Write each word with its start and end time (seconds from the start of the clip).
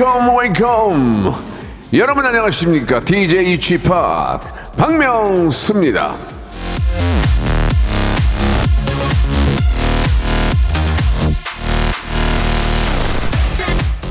웨이컴 0.00 0.34
웨이컴 0.38 1.34
여러분 1.92 2.24
안녕하십니까? 2.24 3.00
DJ 3.00 3.60
p 3.60 3.84
박명수입니다. 4.78 6.16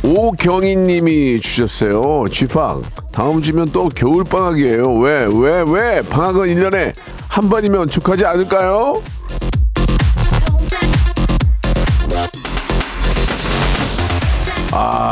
오경희님이 0.03 1.39
주셨어요. 1.41 2.25
P 2.29 2.53
다음 3.11 3.41
주면 3.41 3.69
또 3.71 3.89
겨울방학이에요. 3.89 4.93
왜 4.99 5.25
왜 5.25 5.63
왜? 5.67 6.01
방학은 6.01 6.47
1년에 6.47 6.93
한 7.27 7.49
번이면 7.49 7.87
축하지 7.89 8.25
않을까요? 8.25 9.01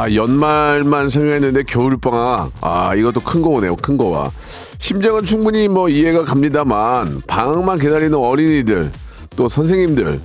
아 0.08 0.14
연말만 0.14 1.10
생각했는데 1.10 1.64
겨울방학. 1.64 2.52
아 2.62 2.96
이것도 2.96 3.20
큰 3.22 3.42
거 3.42 3.50
오네요 3.50 3.76
큰 3.76 3.98
거와. 3.98 4.32
심정은 4.78 5.26
충분히 5.26 5.68
뭐 5.68 5.90
이해가 5.90 6.24
갑니다만 6.24 7.22
방학만 7.28 7.78
기다리는 7.78 8.14
어린이들 8.16 8.90
또 9.36 9.48
선생님들 9.50 10.20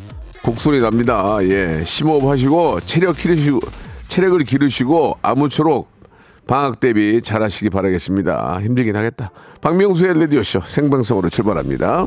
곡소리 0.44 0.80
납니다. 0.80 1.36
예 1.42 1.83
심호흡 1.84 2.25
하시고 2.30 2.80
체력 2.86 3.16
기르시고 3.16 3.58
체력을 4.06 4.38
기르시고 4.44 5.19
아무쪼록 5.20 5.91
방학 6.47 6.78
대비 6.78 7.20
잘하시기 7.20 7.70
바라겠습니다. 7.70 8.60
힘들긴 8.62 8.94
하겠다. 8.94 9.30
박명수의 9.60 10.19
레디오쇼 10.19 10.60
생방송으로 10.64 11.28
출발합니다 11.28 12.06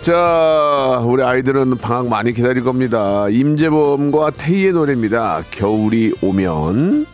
자, 0.00 1.02
우리 1.04 1.22
아이들은 1.22 1.76
방학 1.78 2.08
많이 2.08 2.32
기다릴 2.32 2.64
겁니다. 2.64 3.28
임재범과 3.28 4.30
태희의 4.30 4.72
노래입니다. 4.72 5.42
겨울이 5.50 6.14
오면. 6.22 7.06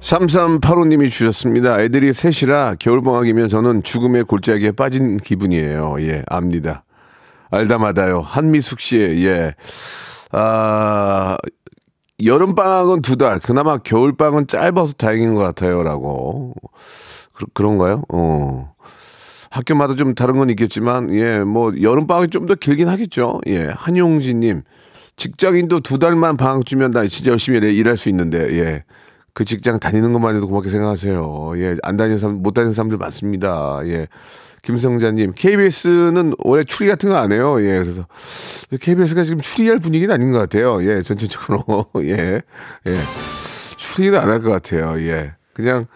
삼삼팔오님이 0.00 1.10
주셨습니다. 1.10 1.80
애들이 1.80 2.12
셋이라 2.12 2.76
겨울방학이면 2.80 3.48
저는 3.48 3.82
죽음의 3.82 4.24
골짜기에 4.24 4.72
빠진 4.72 5.18
기분이에요. 5.18 5.96
예, 6.00 6.24
압니다. 6.28 6.84
알다마다요. 7.50 8.20
한미숙 8.20 8.80
씨, 8.80 8.98
예. 8.98 9.54
아, 10.32 11.36
여름방학은 12.24 13.02
두 13.02 13.16
달, 13.16 13.38
그나마 13.38 13.78
겨울방학은 13.78 14.46
짧아서 14.48 14.94
다행인 14.94 15.34
것 15.34 15.42
같아요. 15.42 15.82
라고. 15.82 16.54
그, 17.54 17.62
런가요 17.62 18.02
어. 18.08 18.72
학교마다 19.50 19.94
좀 19.94 20.14
다른 20.14 20.36
건 20.36 20.50
있겠지만, 20.50 21.12
예, 21.14 21.38
뭐, 21.40 21.72
여름방학이 21.80 22.28
좀 22.28 22.46
더 22.46 22.54
길긴 22.54 22.88
하겠죠. 22.88 23.40
예, 23.46 23.68
한용진님. 23.68 24.62
직장인도 25.16 25.80
두 25.80 25.98
달만 25.98 26.36
방학 26.36 26.66
주면 26.66 26.90
나 26.90 27.06
진짜 27.06 27.30
열심히 27.30 27.58
일- 27.58 27.64
일할 27.64 27.96
수 27.96 28.08
있는데, 28.10 28.38
예. 28.58 28.84
그 29.32 29.44
직장 29.44 29.78
다니는 29.80 30.12
것만 30.12 30.36
해도 30.36 30.46
고맙게 30.48 30.68
생각하세요. 30.68 31.52
예, 31.56 31.76
안 31.82 31.96
다니는 31.96 32.18
사람, 32.18 32.42
못 32.42 32.52
다니는 32.54 32.72
사람들 32.74 32.98
많습니다. 32.98 33.80
예. 33.86 34.06
김성자님, 34.62 35.32
KBS는 35.34 36.34
올해 36.44 36.62
추리 36.64 36.88
같은 36.88 37.08
거 37.08 37.16
안 37.16 37.32
해요. 37.32 37.56
예, 37.64 37.78
그래서 37.78 38.06
KBS가 38.80 39.22
지금 39.24 39.40
추리할 39.40 39.78
분위기는 39.78 40.12
아닌 40.12 40.30
것 40.32 40.38
같아요. 40.40 40.82
예, 40.84 41.00
전체적으로. 41.02 41.86
예, 42.02 42.42
예. 42.86 42.98
추리는 43.78 44.18
안 44.18 44.28
할 44.28 44.40
것 44.42 44.50
같아요. 44.50 45.00
예. 45.00 45.32
그냥, 45.54 45.86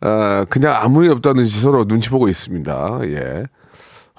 아, 0.00 0.44
그냥 0.48 0.74
아무 0.76 1.04
일 1.04 1.10
없다는 1.12 1.42
듯이 1.44 1.60
서로 1.60 1.84
눈치 1.84 2.10
보고 2.10 2.28
있습니다. 2.28 3.00
예. 3.04 3.44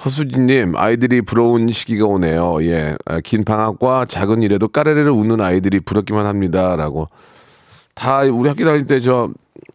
허수진님, 0.04 0.76
아이들이 0.76 1.22
부러운 1.22 1.72
시기가 1.72 2.06
오네요. 2.06 2.64
예. 2.64 2.96
아, 3.06 3.20
긴 3.22 3.44
방학과 3.44 4.06
작은 4.06 4.44
일에도 4.44 4.68
까르르르 4.68 5.12
웃는 5.12 5.42
아이들이 5.42 5.80
부럽기만 5.80 6.26
합니다. 6.26 6.76
라고. 6.76 7.08
다 7.94 8.22
우리 8.22 8.48
학교 8.50 8.64
다닐 8.66 8.86
때 8.88 9.00
저 9.00 9.30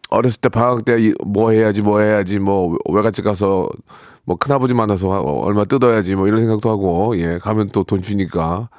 어렸을 0.09 0.41
때 0.41 0.49
방학 0.49 0.85
때 0.85 1.13
뭐 1.25 1.51
해야지 1.51 1.81
뭐 1.81 1.99
해야지 2.01 2.39
뭐 2.39 2.77
외갓집 2.89 3.23
가서 3.23 3.69
뭐 4.25 4.35
큰아버지 4.37 4.73
만나서 4.73 5.07
얼마 5.09 5.65
뜯어야지 5.65 6.15
뭐 6.15 6.27
이런 6.27 6.39
생각도 6.41 6.69
하고 6.69 7.17
예 7.19 7.37
가면 7.37 7.69
또 7.69 7.83
돈 7.83 8.01
주니까 8.01 8.69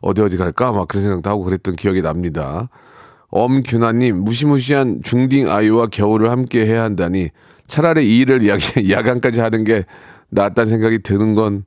어디 0.00 0.22
어디 0.22 0.36
갈까 0.36 0.72
막 0.72 0.86
그런 0.88 1.02
생각도 1.02 1.28
하고 1.28 1.42
그랬던 1.42 1.76
기억이 1.76 2.02
납니다. 2.02 2.68
엄균아님 3.34 4.22
무시무시한 4.22 5.00
중딩 5.02 5.50
아이와 5.50 5.88
겨울을 5.88 6.30
함께 6.30 6.64
해야 6.66 6.84
한다니 6.84 7.30
차라리 7.66 8.06
이 8.06 8.20
일을 8.20 8.48
야, 8.48 8.56
야간까지 8.88 9.40
하는 9.40 9.64
게 9.64 9.84
낫다는 10.30 10.70
생각이 10.70 11.02
드는 11.02 11.34
건 11.34 11.64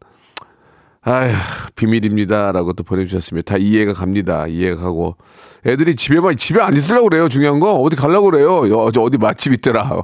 아휴 1.01 1.33
비밀입니다라고 1.75 2.71
또 2.73 2.83
보내주셨습니다. 2.83 3.53
다 3.53 3.57
이해가 3.57 3.91
갑니다. 3.93 4.47
이해가 4.47 4.81
가고 4.81 5.17
애들이 5.65 5.95
집에만 5.95 6.37
집에 6.37 6.61
안 6.61 6.73
있으려고 6.75 7.09
그래요. 7.09 7.27
중요한 7.27 7.59
거 7.59 7.73
어디 7.75 7.97
가려고 7.97 8.31
그래요. 8.31 8.59
어, 8.59 8.91
저 8.91 9.01
어디 9.01 9.17
맛집 9.17 9.51
있더라. 9.53 10.03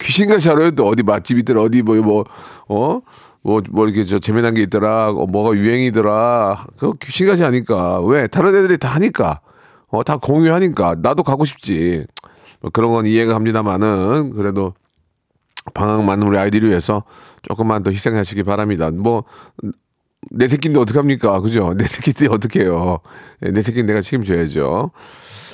귀신같이 0.00 0.50
알아요. 0.50 0.72
또 0.72 0.88
어디 0.88 1.04
맛집 1.04 1.38
있더라. 1.38 1.62
어디 1.62 1.82
뭐 1.82 1.96
뭐 2.02 2.24
어? 2.68 3.00
뭐, 3.42 3.62
뭐 3.70 3.84
이렇게 3.86 4.02
저 4.04 4.18
재미난 4.18 4.54
게 4.54 4.62
있더라. 4.62 5.10
어, 5.10 5.26
뭐가 5.26 5.56
유행이더라. 5.56 6.66
그거 6.76 6.94
귀신같이 7.00 7.42
하니까. 7.42 8.00
왜? 8.00 8.26
다른 8.26 8.54
애들이 8.56 8.78
다 8.78 8.88
하니까. 8.88 9.40
어, 9.94 10.02
다 10.02 10.16
공유하니까. 10.16 10.96
나도 11.00 11.22
가고 11.22 11.44
싶지. 11.44 12.06
뭐 12.60 12.70
그런 12.72 12.90
건 12.90 13.06
이해가 13.06 13.34
갑니다만은 13.34 14.30
그래도 14.30 14.74
방학만 15.72 16.22
우리 16.22 16.36
아이들을 16.36 16.68
위해서 16.68 17.04
조금만 17.42 17.82
더 17.82 17.90
희생하시기 17.90 18.42
바랍니다. 18.42 18.90
뭐, 18.90 19.24
내 20.30 20.48
새끼인데 20.48 20.80
어떡합니까? 20.80 21.40
그죠? 21.40 21.74
내 21.78 21.84
새끼인데 21.84 22.28
어떡해요? 22.28 23.00
예, 23.44 23.50
내 23.50 23.62
새끼는 23.62 23.86
내가 23.86 24.00
책임져야죠. 24.00 24.90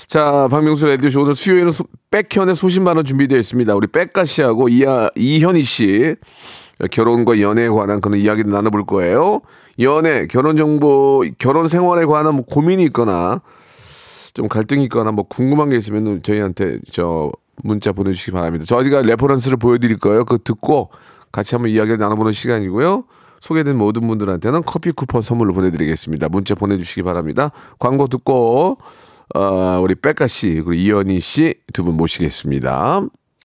자, 0.07 0.49
박명수 0.51 0.87
라디오쇼 0.87 1.23
오늘 1.23 1.35
수요일은 1.35 1.71
소, 1.71 1.85
백현의 2.11 2.57
소신만원 2.57 3.05
준비되어 3.05 3.39
있습니다. 3.39 3.75
우리 3.75 3.87
백가 3.87 4.25
씨하고 4.25 4.69
이하, 4.69 5.11
이현희 5.15 5.63
씨 5.63 6.17
결혼과 6.91 7.41
연애에 7.41 7.69
관한 7.69 8.01
그런 8.01 8.19
이야기를 8.19 8.51
나눠볼 8.51 8.87
거예요. 8.87 9.41
연애, 9.79 10.27
결혼 10.27 10.57
정보, 10.57 11.25
결혼 11.39 11.69
생활에 11.69 12.05
관한 12.07 12.35
뭐 12.35 12.45
고민이 12.45 12.83
있거나 12.87 13.41
좀 14.35 14.49
갈등이 14.49 14.85
있거나 14.85 15.13
뭐 15.13 15.25
궁금한 15.29 15.71
게 15.71 15.77
있으면 15.77 16.23
저희한테 16.23 16.79
저 16.91 17.31
문자 17.63 17.93
보내주시기 17.93 18.33
바랍니다. 18.33 18.65
저희가 18.65 19.03
reference를 19.03 19.57
보여드릴 19.59 19.99
거예요. 19.99 20.25
그거 20.25 20.39
듣고 20.43 20.91
같이 21.33 21.55
한번 21.55 21.71
이야기를 21.71 21.99
나눠보는 21.99 22.33
시간이고요. 22.33 23.05
소개된 23.41 23.77
모든 23.77 24.07
분들한테는 24.07 24.63
커피 24.65 24.93
쿠폰 24.93 25.23
선물로 25.23 25.55
보내드리겠습니다. 25.55 26.29
문자 26.29 26.55
보내주시기 26.55 27.03
바랍니다. 27.03 27.51
광고 27.79 28.07
듣고 28.07 28.79
어, 29.35 29.81
우리 29.83 29.95
빽가 29.95 30.27
씨 30.27 30.55
그리고 30.65 30.73
이현이 30.75 31.21
씨 31.21 31.55
두 31.73 31.85
분 31.85 31.97
모시겠습니다. 31.97 33.03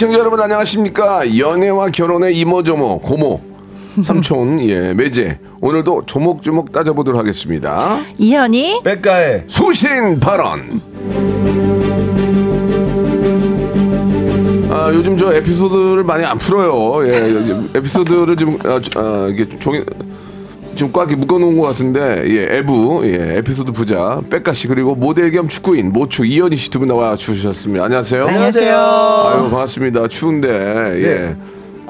애청자 0.00 0.18
여러분 0.18 0.40
안녕하십니까? 0.40 1.36
연애와 1.36 1.90
결혼의 1.90 2.34
이모저모 2.38 3.00
고모 3.00 3.38
삼촌 4.02 4.58
예 4.66 4.94
매제 4.94 5.38
오늘도 5.60 6.04
조목조목 6.06 6.72
따져보도록 6.72 7.20
하겠습니다. 7.20 8.00
이현이 8.16 8.80
백가의 8.82 9.44
소신 9.46 10.18
발언. 10.18 10.80
아 14.70 14.90
요즘 14.94 15.18
저 15.18 15.34
에피소드를 15.34 16.02
많이 16.02 16.24
안 16.24 16.38
풀어요. 16.38 17.06
예, 17.06 17.58
에피소드를 17.76 18.36
좀 18.36 18.58
어, 18.64 18.78
저, 18.78 19.00
어, 19.00 19.28
이게 19.28 19.46
종이 19.58 19.84
좀 20.76 20.92
꽉 20.92 21.08
묶어놓은 21.14 21.56
것 21.56 21.62
같은데 21.68 22.24
예 22.26 22.56
에부 22.58 23.02
예 23.04 23.34
에피소드 23.38 23.72
부자 23.72 24.20
백가 24.30 24.52
씨 24.52 24.66
그리고 24.68 24.94
모델 24.94 25.30
겸 25.30 25.46
축구인 25.48 25.92
모추 25.92 26.24
이현희 26.24 26.56
씨 26.56 26.70
두 26.70 26.78
분 26.78 26.88
나와 26.88 27.16
주셨습니다. 27.16 27.84
안녕하세요. 27.84 28.26
안녕하세요. 28.26 28.76
아유 28.76 29.42
반갑습니다. 29.50 30.08
추운데 30.08 30.48
예. 30.48 31.36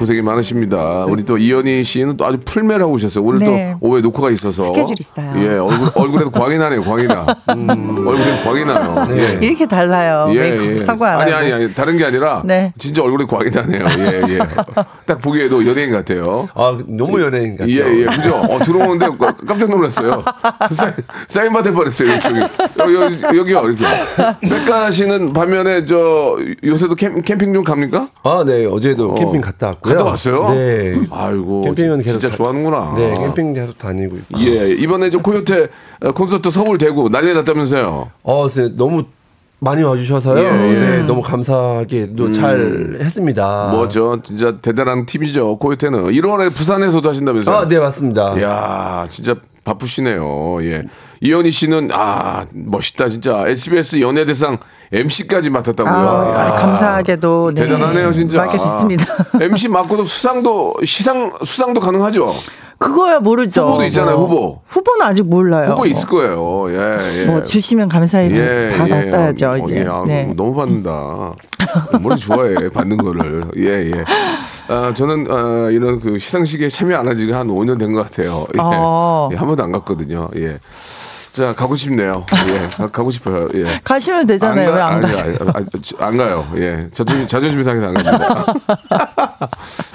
고생이 0.00 0.22
많으십니다. 0.22 1.04
우리 1.06 1.24
또 1.24 1.36
이현희 1.36 1.84
씨는 1.84 2.16
또 2.16 2.24
아주 2.24 2.38
하고 2.70 2.92
오셨어요. 2.92 3.22
오늘 3.22 3.38
네. 3.40 3.76
또 3.78 3.86
오후에 3.86 4.00
녹화가 4.00 4.30
있어서 4.30 4.62
스케줄 4.62 4.96
있어요. 4.98 5.32
예, 5.36 5.58
얼굴, 5.58 5.90
얼굴에도 5.94 6.30
광이 6.30 6.56
나네요. 6.56 6.82
광이 6.82 7.06
나. 7.06 7.26
얼굴에 7.46 8.42
광이 8.42 8.64
나요. 8.64 9.08
예. 9.12 9.38
이렇게 9.42 9.66
달라요. 9.66 10.28
메이크업하고 10.28 11.04
안 11.04 11.20
아니 11.20 11.32
하고. 11.32 11.44
아니 11.44 11.52
아니 11.52 11.74
다른 11.74 11.98
게 11.98 12.06
아니라 12.06 12.42
네. 12.46 12.72
진짜 12.78 13.02
얼굴에 13.02 13.26
광이 13.26 13.50
나네요. 13.50 13.84
예 13.98 14.22
예. 14.34 14.38
딱 15.04 15.20
보기에도 15.20 15.66
연예인 15.68 15.92
같아요. 15.92 16.48
아 16.54 16.78
너무 16.86 17.20
연예인 17.20 17.58
같죠. 17.58 17.70
예, 17.70 17.76
예, 17.76 18.04
그죠? 18.06 18.36
어, 18.36 18.58
들어오는데 18.58 19.06
깜짝 19.46 19.68
놀랐어요. 19.68 20.24
사인, 20.70 20.94
사인 21.28 21.52
받을 21.52 21.72
뻔했어요. 21.72 22.10
여기, 22.12 22.94
여기, 22.94 23.38
여기요, 23.38 23.62
이렇게. 23.64 23.84
백가 24.40 24.90
씨는 24.90 25.32
반면에, 25.32 25.84
저, 25.84 26.38
요새도 26.64 26.94
캠, 26.94 27.20
캠핑 27.20 27.52
좀 27.52 27.64
갑니까? 27.64 28.08
아, 28.22 28.44
네 28.46 28.64
어제도 28.66 29.10
어. 29.10 29.14
캠핑 29.14 29.40
갔다 29.40 29.68
왔고 29.68 29.89
요. 29.94 29.98
갔다 29.98 30.10
왔어요? 30.10 30.50
네. 30.54 31.00
아이고. 31.10 31.62
캠핑은 31.62 32.02
계속 32.02 32.18
진짜 32.20 32.30
다- 32.30 32.36
좋아하는구나. 32.36 32.94
네, 32.96 33.14
캠핑 33.18 33.52
계속 33.52 33.78
다니고 33.78 34.16
있고. 34.16 34.40
예, 34.40 34.70
이번에 34.72 35.10
저 35.10 35.18
코요태 35.18 35.68
어, 36.02 36.12
콘서트 36.12 36.50
서울 36.50 36.78
대구 36.78 37.08
난리 37.10 37.32
났다면서요? 37.34 38.10
어, 38.22 38.48
네, 38.48 38.68
너무 38.76 39.04
많이 39.62 39.82
와주셔서요. 39.82 40.38
예, 40.42 40.74
예. 40.74 40.78
네, 40.78 41.02
너무 41.02 41.20
감사하게도 41.20 42.32
잘 42.32 42.96
했습니다. 42.98 43.68
뭐죠? 43.72 44.18
진짜 44.22 44.58
대단한 44.58 45.04
팀이죠, 45.04 45.58
코요태는. 45.58 46.04
1월에 46.12 46.54
부산에서도 46.54 47.06
하신다면서요? 47.06 47.54
아, 47.54 47.68
네 47.68 47.78
맞습니다. 47.78 48.38
이야, 48.38 49.06
진짜 49.10 49.34
바쁘시네요. 49.64 50.58
예. 50.64 50.82
이현희 51.20 51.50
씨는, 51.50 51.90
아, 51.92 52.44
멋있다, 52.52 53.08
진짜. 53.08 53.44
SBS 53.46 54.00
연예대상 54.00 54.58
MC까지 54.92 55.50
맡았다고요. 55.50 55.92
아, 55.94 56.46
이야. 56.48 56.52
감사하게도 56.56 57.52
네. 57.54 57.62
대단하네요, 57.62 58.12
진짜. 58.12 58.38
맡게 58.44 58.58
됐습니다. 58.58 59.04
MC 59.40 59.68
맡고도 59.68 60.04
수상도, 60.04 60.74
시상, 60.84 61.30
수상도 61.44 61.80
가능하죠? 61.80 62.34
그거야 62.78 63.18
모르죠. 63.20 63.66
후보도 63.66 63.84
있잖아요, 63.84 64.16
뭐. 64.16 64.26
후보. 64.26 64.62
후보는 64.66 65.04
아직 65.04 65.26
몰라요. 65.26 65.72
후보 65.72 65.84
있을 65.84 66.08
거예요. 66.08 66.72
예, 66.72 67.20
예. 67.20 67.26
뭐 67.26 67.42
주시면 67.42 67.90
감사히 67.90 68.30
예, 68.32 68.74
받아야죠. 68.78 69.56
예. 69.58 69.62
이제. 69.62 69.80
어, 69.82 69.84
예, 69.84 69.86
아, 69.86 70.04
네. 70.06 70.32
너무 70.34 70.54
받는다. 70.54 71.34
머리 72.00 72.16
좋아해, 72.16 72.70
받는 72.70 72.96
거를. 72.96 73.44
예, 73.58 73.90
예. 73.90 74.04
아, 74.70 74.94
저는, 74.94 75.26
아, 75.30 75.68
이런 75.70 75.98
그 76.00 76.18
시상식에 76.18 76.68
참여 76.68 76.96
안 76.96 77.08
한 77.08 77.16
지가 77.16 77.38
한 77.40 77.48
5년 77.48 77.78
된 77.78 77.92
것 77.92 78.04
같아요. 78.04 78.46
예. 78.54 78.58
어. 78.60 79.28
예, 79.32 79.36
한 79.36 79.46
번도 79.48 79.62
안 79.64 79.72
갔거든요. 79.72 80.28
예. 80.36 80.58
자, 81.32 81.52
가고 81.54 81.74
싶네요. 81.76 82.24
예. 82.48 82.68
가- 82.76 82.86
가고 82.88 83.10
싶어요. 83.10 83.48
예. 83.54 83.80
가시면 83.84 84.26
되잖아요. 84.28 84.70
왜 84.72 84.80
안 84.80 85.00
가세요? 85.00 85.36
안 85.98 86.16
가요. 86.16 86.50
예. 86.56 86.88
자존심, 86.92 87.26
자존심이 87.26 87.64
상해서 87.64 87.88
안 87.88 87.94
갑니다. 87.94 88.46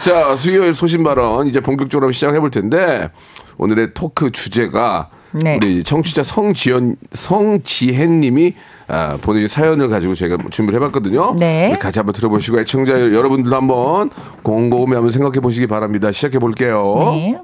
자, 0.03 0.35
수요일 0.35 0.73
소신 0.73 1.03
발언 1.03 1.47
이제 1.47 1.59
본격적으로 1.59 2.11
시작해 2.11 2.39
볼 2.39 2.51
텐데 2.51 3.11
오늘의 3.57 3.93
토크 3.93 4.31
주제가 4.31 5.09
네. 5.43 5.57
우리 5.57 5.83
청취자 5.83 6.23
성지연 6.23 6.95
성지혜 7.13 8.07
님이 8.07 8.53
아, 8.87 9.17
본인의 9.21 9.49
사연을 9.49 9.89
가지고 9.89 10.15
저희가 10.15 10.37
준비를 10.49 10.79
해봤거든요. 10.79 11.35
네. 11.37 11.77
같이 11.79 11.99
한번 11.99 12.13
들어보시고 12.13 12.59
애청자 12.59 12.93
여러분들도 12.93 13.55
한번 13.55 14.09
곰곰이 14.43 14.93
한번 14.93 15.09
생각해 15.09 15.39
보시기 15.41 15.67
바랍니다. 15.67 16.11
시작해 16.11 16.39
볼게요. 16.39 16.95
네. 17.15 17.37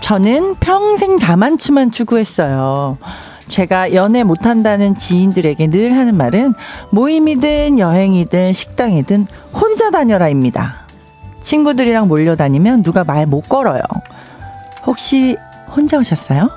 저는 0.00 0.54
평생 0.60 1.18
자만추만 1.18 1.90
추구했어요. 1.90 2.96
제가 3.48 3.94
연애 3.94 4.22
못한다는 4.24 4.94
지인들에게 4.94 5.68
늘 5.68 5.96
하는 5.96 6.16
말은 6.16 6.54
모임이든 6.90 7.78
여행이든 7.78 8.52
식당이든 8.52 9.26
혼자 9.54 9.90
다녀라입니다. 9.90 10.86
친구들이랑 11.42 12.08
몰려다니면 12.08 12.82
누가 12.82 13.04
말 13.04 13.26
못 13.26 13.48
걸어요. 13.48 13.82
혹시 14.84 15.36
혼자 15.74 15.96
오셨어요? 15.98 16.50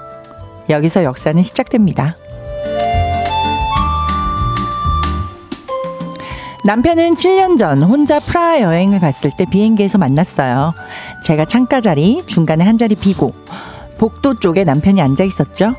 여기서 0.69 1.03
역사는 1.03 1.41
시작됩니다. 1.43 2.15
남편은 6.65 7.15
7년 7.15 7.57
전 7.57 7.81
혼자 7.81 8.19
프라하 8.19 8.61
여행을 8.61 8.99
갔을 8.99 9.31
때 9.35 9.45
비행기에서 9.49 9.97
만났어요. 9.97 10.73
제가 11.23 11.45
창가 11.45 11.81
자리, 11.81 12.23
중간에 12.27 12.63
한 12.63 12.77
자리 12.77 12.95
비고, 12.95 13.33
복도 13.97 14.39
쪽에 14.39 14.63
남편이 14.63 15.01
앉아 15.01 15.23
있었죠. 15.23 15.73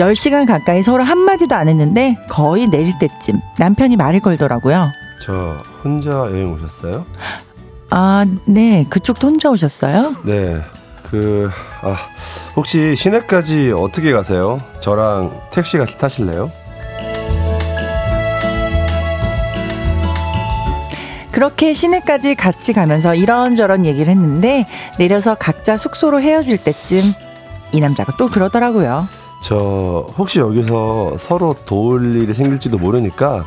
10시간 0.00 0.46
가까이 0.46 0.82
서로 0.82 1.02
한마디도 1.04 1.54
안 1.54 1.68
했는데 1.68 2.16
거의 2.28 2.66
내릴 2.66 2.98
때쯤 2.98 3.40
남편이 3.58 3.96
말을 3.96 4.20
걸더라고요. 4.20 4.90
저 5.22 5.58
혼자 5.84 6.10
여행 6.10 6.52
오셨어요? 6.54 7.04
아, 7.90 8.24
네. 8.46 8.86
그쪽도 8.88 9.26
혼자 9.26 9.50
오셨어요? 9.50 10.14
네. 10.24 10.60
그 11.10 11.50
아, 11.82 11.96
혹시 12.56 12.96
시내까지 12.96 13.72
어떻게 13.76 14.12
가세요? 14.12 14.60
저랑 14.80 15.38
택시 15.50 15.76
같이 15.76 15.98
타실래요? 15.98 16.50
그렇게 21.32 21.74
시내까지 21.74 22.34
같이 22.34 22.72
가면서 22.72 23.14
이런저런 23.14 23.84
얘기를 23.84 24.10
했는데 24.10 24.66
내려서 24.98 25.34
각자 25.34 25.76
숙소로 25.76 26.20
헤어질 26.20 26.58
때쯤 26.58 27.12
이 27.72 27.80
남자가 27.80 28.12
또 28.18 28.28
그러더라고요. 28.28 29.08
저 29.42 30.06
혹시 30.18 30.38
여기서 30.38 31.16
서로 31.18 31.54
도울 31.64 32.16
일이 32.16 32.34
생길지도 32.34 32.78
모르니까 32.78 33.44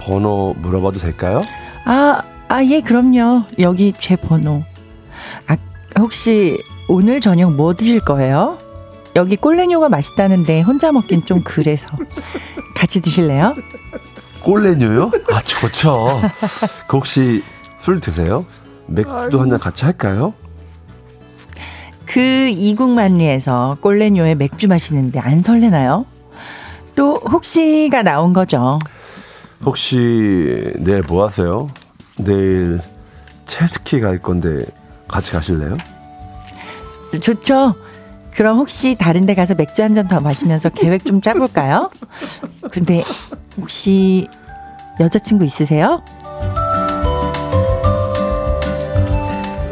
번호 0.00 0.54
물어봐도 0.58 0.98
될까요? 0.98 1.40
아, 1.84 2.22
아, 2.48 2.64
예, 2.64 2.80
그럼요. 2.80 3.44
여기 3.60 3.92
제 3.92 4.16
번호. 4.16 4.62
아, 5.48 5.56
혹시 5.98 6.58
오늘 6.88 7.20
저녁 7.20 7.52
뭐 7.54 7.72
드실 7.74 8.00
거예요? 8.00 8.58
여기 9.16 9.36
꼴레뇨가 9.36 9.88
맛있다는데 9.88 10.60
혼자 10.62 10.92
먹긴 10.92 11.24
좀 11.24 11.42
그래서. 11.44 11.88
같이 12.74 13.00
드실래요? 13.00 13.54
꼴레뇨요? 14.42 15.12
아 15.32 15.40
좋죠. 15.42 16.20
그 16.88 16.96
혹시 16.96 17.42
술 17.78 18.00
드세요? 18.00 18.44
맥주도 18.86 19.40
한 19.40 19.50
잔 19.50 19.58
같이 19.58 19.84
할까요? 19.84 20.34
그 22.12 22.20
이국만리에서 22.50 23.78
꼴레뇨에 23.80 24.34
맥주 24.34 24.68
마시는데 24.68 25.18
안 25.18 25.40
설레나요? 25.42 26.04
또 26.94 27.14
혹시가 27.14 28.02
나온 28.02 28.34
거죠. 28.34 28.78
혹시 29.64 30.72
내일 30.78 31.00
뭐 31.08 31.24
하세요? 31.24 31.68
내일 32.18 32.80
체스키 33.46 34.00
갈 34.00 34.18
건데 34.18 34.66
같이 35.08 35.32
가실래요? 35.32 35.78
좋죠. 37.18 37.74
그럼 38.34 38.58
혹시 38.58 38.94
다른 38.96 39.24
데 39.24 39.34
가서 39.34 39.54
맥주 39.54 39.82
한 39.82 39.94
잔 39.94 40.06
더 40.06 40.20
마시면서 40.20 40.68
계획 40.68 41.04
좀 41.06 41.20
짜볼까요? 41.22 41.90
근데 42.70 43.04
혹시 43.58 44.26
여자친구 45.00 45.44
있으세요? 45.46 46.02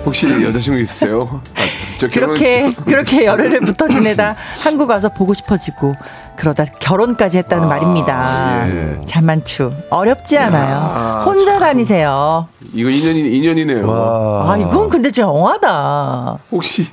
혹시 0.07 0.27
여자친구 0.43 0.81
있으세요? 0.81 1.43
아, 2.07 2.11
그렇게 2.11 2.73
그렇게 2.85 3.25
열흘을 3.27 3.61
붙어 3.61 3.89
지내다 3.89 4.35
한국 4.63 4.91
와서 4.91 5.09
보고 5.11 5.35
싶어지고 5.35 5.95
그러다 6.37 6.65
결혼까지 6.65 7.37
했다는 7.39 7.69
말입니다. 7.69 8.67
예. 8.67 9.01
자만추 9.05 9.73
어렵지 9.91 10.39
않아요. 10.39 10.75
야, 10.75 11.23
혼자 11.25 11.59
다니세요. 11.59 12.49
이거 12.73 12.89
인연이 12.89 13.21
인연이네요. 13.37 13.87
와. 13.87 14.53
아 14.53 14.57
이건 14.57 14.89
근데 14.89 15.11
진짜 15.11 15.29
영화다. 15.29 16.39
혹시 16.51 16.89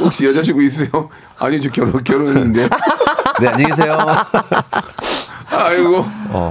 혹시 0.00 0.26
여자친구 0.26 0.62
있으세요? 0.64 1.08
아니 1.38 1.60
저 1.60 1.70
결혼 1.70 2.02
결혼인데. 2.02 2.68
네 3.40 3.46
안녕히 3.48 3.66
계세요. 3.66 3.96
아이고 5.50 6.04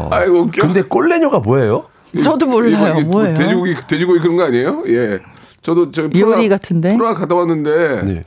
아이고 0.10 0.40
웃겨. 0.44 0.62
근데 0.62 0.82
꼴레뇨가 0.84 1.40
뭐예요? 1.40 1.86
저도 2.24 2.46
몰라요. 2.48 2.72
이거 2.76 3.00
이게 3.00 3.04
뭐예요? 3.04 3.34
돼지고기 3.36 3.76
돼지고기 3.88 4.20
그런 4.22 4.38
거 4.38 4.44
아니에요? 4.46 4.84
예. 4.88 5.20
저도 5.70 5.92
저 5.92 6.10
요리 6.16 6.50
같은데? 6.50 6.98
프라 6.98 7.14
갔다 7.14 7.36
왔는데 7.36 8.02
네. 8.04 8.24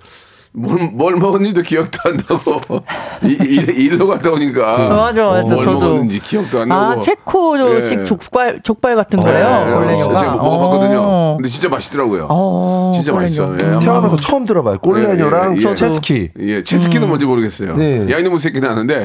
뭘, 0.54 0.78
뭘 0.92 1.16
먹었는지도 1.16 1.62
기억도 1.62 1.98
안 2.04 2.16
나고 2.18 2.84
이- 3.24 3.32
일, 3.40 3.70
일로 3.70 4.06
갔다 4.06 4.30
오니까 4.30 4.60
맞아, 4.90 5.26
맞아. 5.26 5.54
뭘 5.54 5.64
저도. 5.64 5.80
먹었는지 5.80 6.20
기억도 6.20 6.60
안 6.60 6.68
나고 6.68 6.82
아 6.82 7.00
체코식 7.00 8.00
예. 8.00 8.04
족발 8.04 8.60
족발 8.62 8.94
같은 8.94 9.18
거예요. 9.18 9.64
예, 9.66 9.72
꼴레뇨가. 9.72 10.18
제가 10.18 10.32
먹어봤거든요. 10.36 10.98
어. 11.02 11.34
근데 11.38 11.48
진짜 11.48 11.68
맛있더라고요. 11.70 12.26
어, 12.30 12.92
진짜 12.94 13.12
맛있어요. 13.12 13.46
꼴레뇨. 13.56 13.74
예, 13.76 13.78
태어나서 13.80 14.16
처음 14.18 14.44
들어봐요. 14.44 14.78
꼴레뇨랑 14.78 15.56
예, 15.56 15.66
예, 15.66 15.70
예. 15.70 15.74
체스키. 15.74 16.28
예, 16.38 16.62
체스키는 16.62 17.08
뭔지 17.08 17.24
모르겠어요. 17.24 17.74
네. 17.76 18.08
야 18.12 18.18
이놈의 18.18 18.38
새끼는 18.38 18.68
아는데 18.70 19.00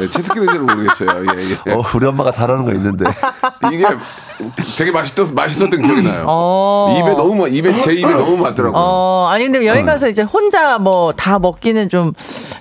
예, 0.00 0.06
체스키는 0.08 0.46
잘 0.48 0.58
모르겠어요. 0.60 1.10
예, 1.10 1.70
예. 1.70 1.74
어, 1.74 1.82
우리 1.94 2.06
엄마가 2.06 2.32
잘하는 2.32 2.64
거 2.64 2.72
있는데. 2.72 3.04
이게 3.70 3.84
되게 4.76 4.90
맛있던 4.90 5.34
맛있었던 5.34 5.80
기억이 5.80 6.02
나요. 6.02 6.26
어. 6.28 6.96
입에 7.00 7.14
너무 7.14 7.34
맛- 7.34 7.48
입에 7.48 7.72
제 7.80 7.92
입에 7.94 8.10
너무 8.12 8.36
맞더라고요. 8.36 8.74
어, 8.80 9.28
아니 9.30 9.44
근데 9.44 9.66
여행 9.66 9.86
가서 9.86 10.08
이제 10.08 10.22
혼자 10.22 10.78
뭐 10.78 11.12
다 11.16 11.38
먹기는 11.38 11.88
좀 11.88 12.12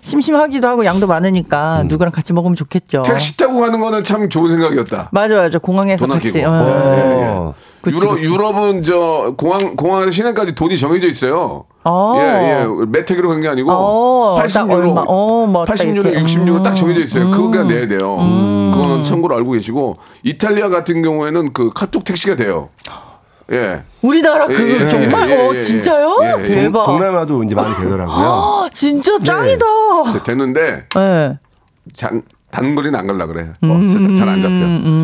심심하기도 0.01 0.67
하고 0.67 0.85
양도 0.85 1.07
많으니까 1.07 1.83
누구랑 1.87 2.11
같이 2.11 2.31
먹으면 2.33 2.55
좋겠죠. 2.55 2.99
음. 2.99 3.03
택시 3.03 3.35
타고 3.37 3.59
가는 3.59 3.79
거는 3.79 4.03
참 4.03 4.29
좋은 4.29 4.49
생각이었다. 4.51 5.09
맞아 5.11 5.35
맞아 5.35 5.57
공항에서 5.59 6.07
돈 6.07 6.17
같이. 6.19 6.43
아끼고. 6.43 7.53
그치, 7.85 7.95
유럽 7.97 8.15
그치. 8.15 8.29
유럽은 8.29 8.83
저 8.83 9.33
공항 9.37 9.75
공항에서 9.75 10.11
시내까지 10.11 10.55
돈이 10.55 10.77
정해져 10.77 11.07
있어요. 11.07 11.65
어. 11.83 12.15
예, 12.17 12.21
예. 12.21 12.67
매택으로 12.87 13.29
간 13.29 13.39
게 13.41 13.47
아니고 13.47 13.71
어, 13.71 14.35
딱 14.39 14.47
80유로, 14.47 14.71
얼마, 14.71 15.03
어, 15.07 15.45
뭐딱 15.47 15.75
80유로, 15.75 16.11
이렇게. 16.11 16.23
60유로 16.23 16.63
딱 16.63 16.73
정해져 16.73 17.01
있어요. 17.01 17.25
음. 17.27 17.31
그거 17.31 17.49
그냥 17.51 17.67
내야 17.67 17.87
돼요. 17.87 18.17
그거는 18.73 19.03
참고로 19.03 19.35
알고 19.37 19.51
계시고 19.51 19.95
이탈리아 20.23 20.69
같은 20.69 21.01
경우에는 21.01 21.53
그 21.53 21.69
카톡 21.73 22.03
택시가 22.03 22.35
돼요. 22.35 22.69
예. 23.51 23.83
우리나라 24.01 24.47
그거 24.47 24.63
예, 24.63 24.81
예, 24.81 24.87
정말 24.87 25.29
예, 25.29 25.33
예, 25.33 25.47
어 25.47 25.53
예. 25.53 25.59
진짜요? 25.59 26.17
예, 26.23 26.41
예. 26.41 26.45
대박. 26.45 26.85
동 26.85 26.99
남아도 26.99 27.43
이제 27.43 27.53
많이 27.53 27.75
되더라고요. 27.75 28.25
아, 28.25 28.69
진짜 28.73 29.19
짱이다. 29.19 29.65
네, 30.13 30.23
됐는데 30.23 30.85
예. 30.97 31.37
장, 31.93 32.23
단 32.55 32.73
거리는 32.73 32.97
안 32.97 33.05
갈라 33.05 33.25
그래. 33.25 33.49
음, 33.63 34.15
잘안 34.17 34.41
잡혀. 34.41 34.55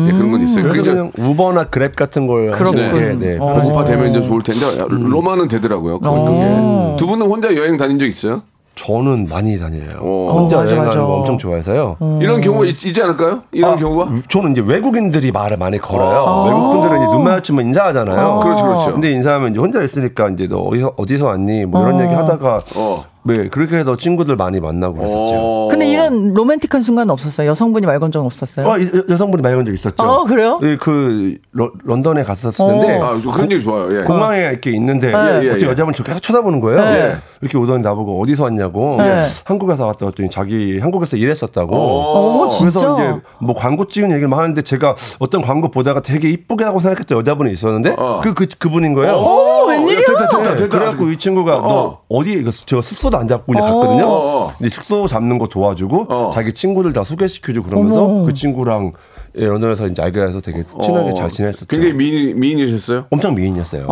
예, 0.08 0.12
그런 0.16 0.30
건 0.32 0.40
있어요. 0.42 0.64
그래서 0.64 0.82
그러니까 0.82 1.12
그냥 1.18 1.30
우버나 1.30 1.64
그랩 1.66 1.94
같은 1.94 2.26
걸 2.26 2.50
하시는 2.52 2.72
게 2.72 2.90
그렇군. 2.90 3.18
네, 3.18 3.36
어. 3.38 3.54
배고파 3.54 3.84
되면 3.84 4.10
이제 4.10 4.22
좋을 4.22 4.42
텐데 4.42 4.64
로마는 4.88 5.48
되더라고요. 5.48 5.98
그게. 5.98 6.10
어. 6.10 6.96
두 6.98 7.06
분은 7.06 7.26
혼자 7.26 7.54
여행 7.54 7.76
다닌 7.76 7.98
적 7.98 8.06
있어요? 8.06 8.40
저는 8.74 9.26
많이 9.28 9.58
다녀요. 9.58 9.90
어. 10.00 10.32
혼자 10.32 10.56
어, 10.56 10.60
맞아, 10.62 10.74
여행하는 10.76 10.86
맞아. 10.86 11.00
거 11.00 11.14
엄청 11.18 11.36
좋아해서요. 11.36 11.96
이런 12.22 12.40
경우가 12.40 12.64
있, 12.64 12.78
지 12.78 13.02
않을까요? 13.02 13.42
이런 13.52 13.74
아, 13.74 13.76
경우가? 13.76 14.08
저는 14.28 14.52
이제 14.52 14.62
외국인들이 14.64 15.30
말을 15.30 15.58
많이 15.58 15.76
걸어요. 15.78 16.24
아. 16.26 16.44
외국 16.46 16.70
분들은 16.72 17.02
이제 17.02 17.06
눈 17.10 17.24
마주치면 17.24 17.66
인사하잖아요. 17.66 18.40
그렇죠, 18.40 18.64
그렇죠. 18.64 18.92
근데 18.94 19.10
인사하면 19.10 19.50
이제 19.50 19.60
혼자 19.60 19.82
있으니까 19.82 20.30
이제 20.30 20.48
너 20.48 20.56
어디서 20.60 20.94
어디서 20.96 21.26
왔니? 21.26 21.66
뭐 21.66 21.82
이런 21.82 22.00
어. 22.00 22.02
얘기 22.02 22.14
하다가 22.14 22.62
어. 22.76 23.04
네 23.24 23.48
그렇게 23.48 23.76
해서 23.76 23.96
친구들 23.96 24.34
많이 24.36 24.58
만나고 24.58 24.94
그랬었죠. 24.96 25.30
어. 25.34 25.68
근데 25.70 25.88
이런 25.88 26.34
로맨틱한 26.34 26.82
순간은 26.82 27.10
없었어요. 27.10 27.48
여성분이 27.48 27.86
말 27.86 27.98
건 28.00 28.10
적 28.10 28.24
없었어요. 28.24 28.66
어, 28.66 28.76
이- 28.78 28.82
여- 28.94 29.04
여성분이 29.08 29.42
말 29.42 29.54
건 29.54 29.64
적 29.64 29.72
있었죠. 29.72 30.02
어, 30.02 30.24
그래요? 30.24 30.58
네, 30.60 30.76
그 30.76 31.36
러- 31.52 31.70
런던에 31.84 32.24
갔었을 32.24 32.66
텐데 32.66 32.98
아, 33.00 33.20
그런 33.32 33.50
얘기 33.52 33.62
좋아요. 33.62 34.00
예. 34.00 34.04
공항에 34.04 34.38
이렇게 34.40 34.70
있는데 34.72 35.08
예, 35.08 35.44
예, 35.44 35.50
어떤 35.50 35.62
예. 35.62 35.66
여자분이 35.70 35.96
저 35.96 36.02
계속 36.02 36.20
쳐다보는 36.20 36.58
거예요. 36.60 36.80
네. 36.82 37.16
이렇게 37.40 37.56
오더니 37.58 37.82
나보고 37.82 38.20
어디서 38.22 38.44
왔냐고 38.44 38.96
네. 38.98 39.22
한국에서 39.44 39.86
왔다 39.86 40.06
했더니 40.06 40.28
자기 40.30 40.78
한국에서 40.80 41.16
일했었다고. 41.16 41.76
어, 41.76 42.48
진짜? 42.48 42.70
그래서 42.80 42.94
이제 43.00 43.20
뭐 43.40 43.54
광고 43.54 43.84
찍은 43.86 44.10
얘기를 44.10 44.28
막 44.28 44.40
하는데 44.40 44.60
제가 44.62 44.94
어떤 45.20 45.42
광고 45.42 45.70
보다가 45.70 46.00
되게 46.00 46.28
이쁘게 46.30 46.64
하고 46.64 46.80
생각했던 46.80 47.18
여자분이 47.18 47.52
있었는데 47.52 47.94
어. 47.98 48.20
그, 48.22 48.34
그 48.34 48.46
그분인 48.58 48.94
거예요. 48.94 49.14
오, 49.14 49.61
웬일이야? 49.72 50.04
됐다, 50.06 50.18
됐다, 50.18 50.42
네, 50.42 50.56
됐다. 50.56 50.78
그래갖고 50.78 51.10
이 51.10 51.16
친구가 51.16 51.58
어. 51.58 51.68
너 51.68 52.00
어디 52.08 52.32
이거 52.32 52.50
제가 52.50 52.82
숙소도 52.82 53.16
안 53.18 53.26
잡고 53.28 53.52
이제 53.52 53.60
갔거든요. 53.60 54.04
어, 54.04 54.46
어. 54.46 54.54
근데 54.58 54.68
숙소 54.68 55.06
잡는 55.06 55.38
거 55.38 55.46
도와주고 55.46 56.06
어. 56.08 56.30
자기 56.32 56.52
친구들 56.52 56.92
다 56.92 57.04
소개시켜주고 57.04 57.68
그러면서 57.68 58.04
어머. 58.04 58.24
그 58.26 58.34
친구랑 58.34 58.92
예, 59.38 59.46
런던에서 59.46 59.86
이제 59.86 60.02
알게 60.02 60.20
돼서 60.26 60.40
되게 60.42 60.62
친하게 60.82 61.10
어, 61.12 61.14
잘 61.14 61.30
지냈었죠. 61.30 61.66
굉장히 61.66 61.94
미인, 61.94 62.38
미인이셨어요? 62.38 63.06
엄청 63.10 63.34
미인이었어요. 63.34 63.86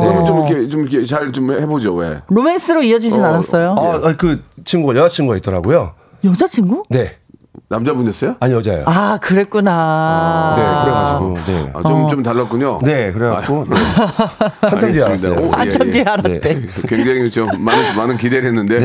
그러면 0.00 0.24
좀 0.24 0.46
이렇게, 0.46 0.68
좀 0.70 0.88
이렇게 0.88 1.04
잘 1.04 1.30
좀 1.30 1.50
해보죠, 1.52 1.94
왜? 1.94 2.22
로맨스로 2.28 2.82
이어지진 2.82 3.22
어. 3.22 3.26
않았어요. 3.28 3.74
아, 3.78 4.08
아, 4.08 4.16
그 4.16 4.42
친구가 4.64 4.96
여자친구가 4.96 5.36
있더라고요. 5.38 5.92
여자친구? 6.24 6.84
네. 6.88 7.16
남자분이었어요? 7.68 8.36
아니 8.40 8.54
여자예요. 8.54 8.84
아, 8.86 9.18
그랬구나. 9.18 10.54
네, 10.56 10.62
그래가지고 10.84 11.38
네. 11.46 11.72
아, 11.74 11.88
좀, 11.88 12.08
좀 12.08 12.22
달랐군요. 12.22 12.78
네, 12.82 13.12
그래갖고 13.12 13.66
네. 13.68 13.76
한참 14.60 14.92
뒤에. 14.92 15.02
알았어요. 15.02 15.34
오, 15.38 15.50
한참 15.52 15.86
예, 15.86 15.90
뒤에 15.90 16.00
예. 16.00 16.10
알았대. 16.10 16.40
네. 16.40 16.66
굉장히 16.88 17.30
좀 17.30 17.46
많은, 17.58 17.96
많은 17.96 18.16
기대를 18.16 18.48
했는데. 18.48 18.84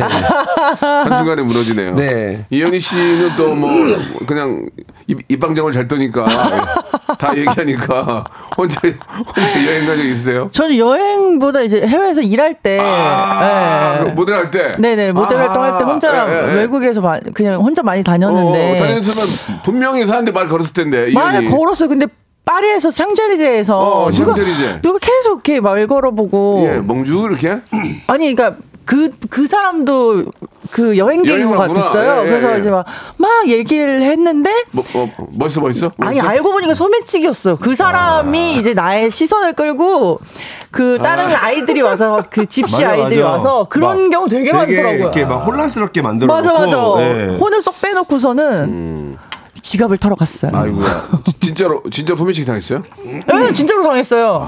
한순간에 0.80 1.42
무너지네요. 1.42 1.96
네. 1.96 2.46
이현희 2.50 2.80
씨는 2.80 3.36
또 3.36 3.54
뭐, 3.56 3.70
그냥 4.26 4.68
입, 5.08 5.20
입방정을 5.28 5.72
잘 5.72 5.88
떠니까. 5.88 6.26
다 7.18 7.36
얘기하니까. 7.36 8.24
혼자, 8.58 8.80
혼자 9.36 9.66
여행 9.68 9.86
간 9.86 9.98
적 9.98 10.04
있으세요? 10.06 10.48
저는 10.52 10.78
여행보다 10.78 11.62
이제 11.62 11.86
해외에서 11.86 12.22
일할 12.22 12.54
때, 12.56 12.80
아, 12.82 13.96
네. 14.00 14.04
그 14.06 14.10
모델 14.12 14.36
할 14.36 14.52
때? 14.52 14.74
네네 14.78 15.12
모델 15.14 15.38
아, 15.38 15.42
활동할 15.42 15.78
때 15.78 15.84
혼자 15.84 16.28
예, 16.28 16.32
예, 16.32 16.52
예. 16.52 16.56
외국에서 16.62 17.02
마- 17.02 17.20
그냥 17.34 17.62
혼자 17.62 17.82
많이 17.84 18.04
다녔는데 18.04 18.74
어, 18.74 18.78
다녔으면 18.78 19.28
분명히 19.64 20.06
사는데 20.06 20.32
말 20.32 20.48
걸었을 20.48 20.74
텐데. 20.74 21.12
말을. 21.14 21.50
걸었어요. 21.50 21.90
근데 21.90 22.06
파리에서 22.46 22.92
샹젤리제에서 22.92 23.80
어, 23.80 24.12
누가, 24.12 24.34
샹젤리제. 24.36 24.80
누가 24.82 25.00
계속 25.00 25.48
이렇게 25.48 25.62
말 25.62 25.88
걸어보고 25.88 26.64
예, 26.68 26.78
멍주 26.80 27.28
이렇게? 27.30 27.60
아니 28.08 28.36
그러니까 28.36 28.56
그 28.86 29.10
그 29.30 29.48
사람도 29.48 30.26
그 30.72 30.98
여행객인 30.98 31.34
여행 31.46 31.50
것. 31.56 31.58
같았어요. 31.68 32.22
예, 32.22 32.26
예, 32.26 32.30
그래서 32.30 32.54
예. 32.56 32.60
이제 32.60 32.70
막 32.70 32.86
막 33.18 33.48
얘기를 33.48 34.02
했는데 34.02 34.52
뭐, 34.72 34.84
뭐, 34.94 35.10
멋있어, 35.32 35.62
멋있어? 35.62 35.92
아니 36.00 36.18
멋있어? 36.18 36.28
알고 36.28 36.52
보니까 36.52 36.74
소매치기였어. 36.74 37.58
그 37.58 37.76
사람이 37.76 38.56
이제 38.58 38.74
나의 38.74 39.10
시선을 39.12 39.54
끌고 39.54 40.20
그 40.72 40.98
다른 41.02 41.26
아 41.36 41.52
이들이 41.52 41.82
와서 41.82 42.24
그 42.30 42.46
집시 42.46 42.76
맞아, 42.82 42.90
아이들이 42.90 43.22
맞아. 43.22 43.32
와서 43.34 43.68
그런 43.70 44.04
막 44.04 44.10
경우 44.10 44.28
되게, 44.30 44.52
많더라고요. 44.52 44.94
이렇게 44.98 45.26
막 45.26 45.38
혼란스럽게 45.46 46.02
만들어 46.02 46.34
맞아 46.34 46.52
맞아. 46.54 46.76
네. 46.98 47.38
혼을 47.38 47.62
쏙 47.62 47.80
빼놓고서는 47.82 49.18
지갑을 49.62 49.98
털어 49.98 50.16
갔어요. 50.16 50.52
아이고야. 50.54 51.08
지- 51.26 51.40
진짜로, 51.40 51.82
진짜 51.92 52.16
소매치기 52.16 52.46
당했어요? 52.46 52.84
네, 53.04 53.54
진짜로 53.54 53.84
당했어요. 53.84 54.46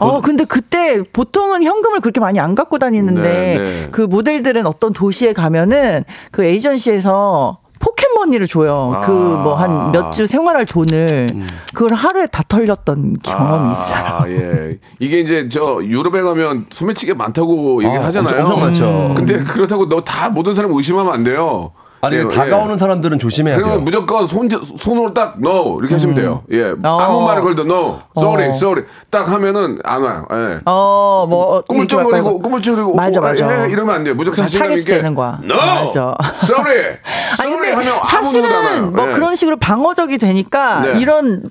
어, 0.00 0.20
근데 0.20 0.44
그때 0.44 1.02
보통은 1.02 1.62
현금을 1.64 2.00
그렇게 2.00 2.20
많이 2.20 2.40
안 2.40 2.54
갖고 2.54 2.78
다니는데 2.78 3.22
네, 3.22 3.58
네. 3.58 3.88
그 3.90 4.02
모델들은 4.02 4.66
어떤 4.66 4.92
도시에 4.92 5.32
가면은 5.32 6.04
그 6.30 6.44
에이전시에서 6.44 7.58
포켓머니를 7.78 8.46
줘요. 8.46 9.00
그뭐 9.06 9.54
한 9.54 9.90
몇 9.92 10.12
주 10.12 10.26
생활할 10.26 10.66
돈을 10.66 11.26
그걸 11.74 11.96
하루에 11.96 12.26
다 12.26 12.42
털렸던 12.46 13.16
경험이 13.22 13.72
있어요. 13.72 14.04
아, 14.04 14.24
예. 14.28 14.78
이게 14.98 15.20
이제 15.20 15.48
저 15.48 15.78
유럽에 15.82 16.20
가면 16.20 16.66
소매치기 16.70 17.14
많다고 17.14 17.82
얘기 17.82 17.96
아, 17.96 18.04
하잖아요. 18.06 18.44
엄청- 18.44 18.52
엄청 18.52 18.60
많죠. 18.60 19.14
근데 19.16 19.38
그렇다고 19.44 19.88
너 19.88 20.02
다 20.04 20.28
모든 20.28 20.52
사람 20.52 20.72
의심하면 20.72 21.12
안 21.12 21.24
돼요. 21.24 21.72
아니 22.02 22.16
예, 22.16 22.26
다가오는 22.26 22.74
예. 22.74 22.78
사람들은 22.78 23.18
조심해야 23.18 23.56
돼요. 23.56 23.64
그러면 23.64 23.84
무조건 23.84 24.26
손, 24.26 24.48
손으로 24.48 25.12
딱 25.12 25.36
no 25.42 25.78
이렇게 25.78 25.94
하시면 25.94 26.14
돼요. 26.16 26.42
예. 26.50 26.72
어. 26.82 26.98
아무 27.00 27.22
말을 27.26 27.42
걸도 27.42 27.62
no, 27.64 28.00
sorry, 28.16 28.48
어. 28.48 28.54
sorry 28.54 28.84
딱 29.10 29.30
하면은 29.30 29.78
안 29.84 30.02
와요. 30.02 30.26
예. 30.32 30.60
어, 30.64 31.26
뭐 31.28 31.62
꾸물쩍거리고 31.62 32.40
꾸물쩍거리고 32.40 32.94
맞아, 32.94 33.20
맞아. 33.20 33.66
예, 33.66 33.70
이러면 33.70 33.94
안 33.94 34.04
돼요. 34.04 34.14
무조건 34.14 34.38
자신감 34.38 34.72
있게 34.72 34.94
되는 34.96 35.14
거야. 35.14 35.40
No, 35.42 35.56
맞아. 35.56 36.14
sorry, 36.34 36.98
아니 37.40 37.52
sorry 37.52 37.74
근데 37.74 37.88
하면. 37.90 38.04
사실은 38.04 38.92
뭐 38.92 39.08
예. 39.08 39.12
그런 39.12 39.34
식으로 39.36 39.56
방어적이 39.58 40.18
되니까 40.18 40.80
네. 40.80 41.00
이런 41.00 41.50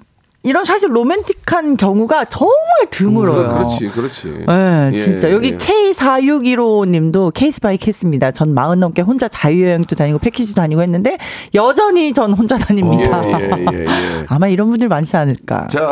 이런 0.50 0.66
사실 0.66 0.90
로맨틱한 0.96 1.78
경우가 1.78 2.26
정말 2.26 2.56
드물어요. 2.90 3.50
그- 3.50 3.54
그렇지, 3.56 3.90
그렇지. 3.90 4.46
네, 4.48 4.90
예, 4.92 4.98
진짜 4.98 5.32
여기 5.32 5.50
예. 5.50 5.58
K4615님도 5.58 7.32
case 7.36 7.62
by 7.62 7.78
case입니다. 7.78 8.32
전 8.32 8.56
마흔 8.56 8.80
넘게 8.80 9.04
혼자 9.04 9.28
자유여행도 9.28 9.96
다니고 9.96 10.18
패키지도 10.18 10.60
다니고 10.60 10.82
했는데 10.82 11.20
여전히 11.54 12.14
전 12.14 12.34
혼자 12.34 12.58
다닙니다. 12.58 13.22
예, 13.40 13.50
예, 13.52 13.66
예, 13.74 13.80
예. 13.82 13.86
아마 14.28 14.48
이런 14.48 14.70
분들 14.72 14.88
많지 14.88 15.16
않을까. 15.18 15.68
자, 15.68 15.88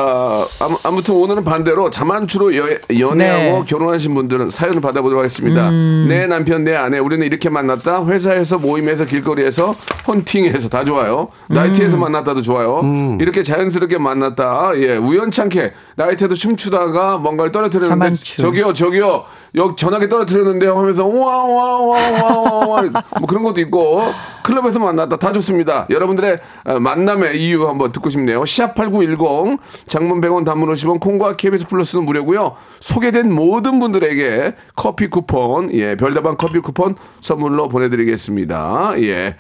아무- 0.60 0.78
아무튼 0.84 1.14
오늘은 1.14 1.44
반대로 1.44 1.92
자만추로 1.92 2.56
여, 2.58 2.64
연애하고 2.98 3.60
네. 3.60 3.64
결혼하신 3.68 4.16
분들은 4.16 4.50
사연을 4.50 4.82
받아보도록 4.82 5.20
하겠습니다. 5.20 5.70
음. 5.70 6.08
내 6.10 6.26
남편, 6.26 6.64
내 6.64 6.76
아내, 6.76 6.98
우리는 6.98 7.24
이렇게 7.28 7.50
만났다. 7.50 8.06
회사에서, 8.08 8.58
모임에서, 8.58 9.06
길거리에서, 9.06 9.76
헌팅에서 10.08 10.70
다 10.70 10.84
좋아요. 10.84 11.28
나이트에서 11.50 11.98
음. 11.98 12.02
만났다도 12.02 12.42
좋아요. 12.42 12.82
이렇게 13.20 13.44
자연스럽게 13.44 14.00
만났다. 14.00 14.47
예, 14.76 14.98
우연찮게 14.98 15.74
나이트에도 15.96 16.36
춤추다가 16.36 17.18
뭔가를 17.18 17.52
떨어뜨렸는데 17.52 17.90
자만추. 17.90 18.42
저기요, 18.42 18.74
저기요. 18.74 19.26
여기 19.56 19.76
전화기 19.76 20.10
떨어뜨렸는데요 20.10 20.78
하면서 20.78 21.08
와와와와와 21.08 22.82
뭐 23.20 23.28
그런 23.28 23.44
것도 23.44 23.62
있고 23.62 24.04
클럽에서 24.44 24.80
만났다 24.80 25.18
다 25.18 25.32
좋습니다. 25.34 25.88
여러분들의 25.90 26.38
어, 26.66 26.80
만남의 26.80 27.42
이유 27.42 27.68
한번 27.68 27.92
듣고 27.92 28.10
싶네요. 28.10 28.42
샵8910 28.44 29.58
장문 29.88 30.22
100원 30.22 30.46
단문 30.46 30.70
50원 30.74 31.00
콩과 31.00 31.36
KBS 31.38 31.68
플러스는 31.68 32.06
무료고요. 32.06 32.56
소개된 32.80 33.34
모든 33.34 33.80
분들에게 33.80 34.56
커피 34.76 35.08
쿠폰 35.10 35.74
예 35.74 35.96
별다방 35.96 36.38
커피 36.38 36.60
쿠폰 36.60 36.96
선물로 37.22 37.70
보내드리겠습니다. 37.70 38.94
예. 39.00 39.36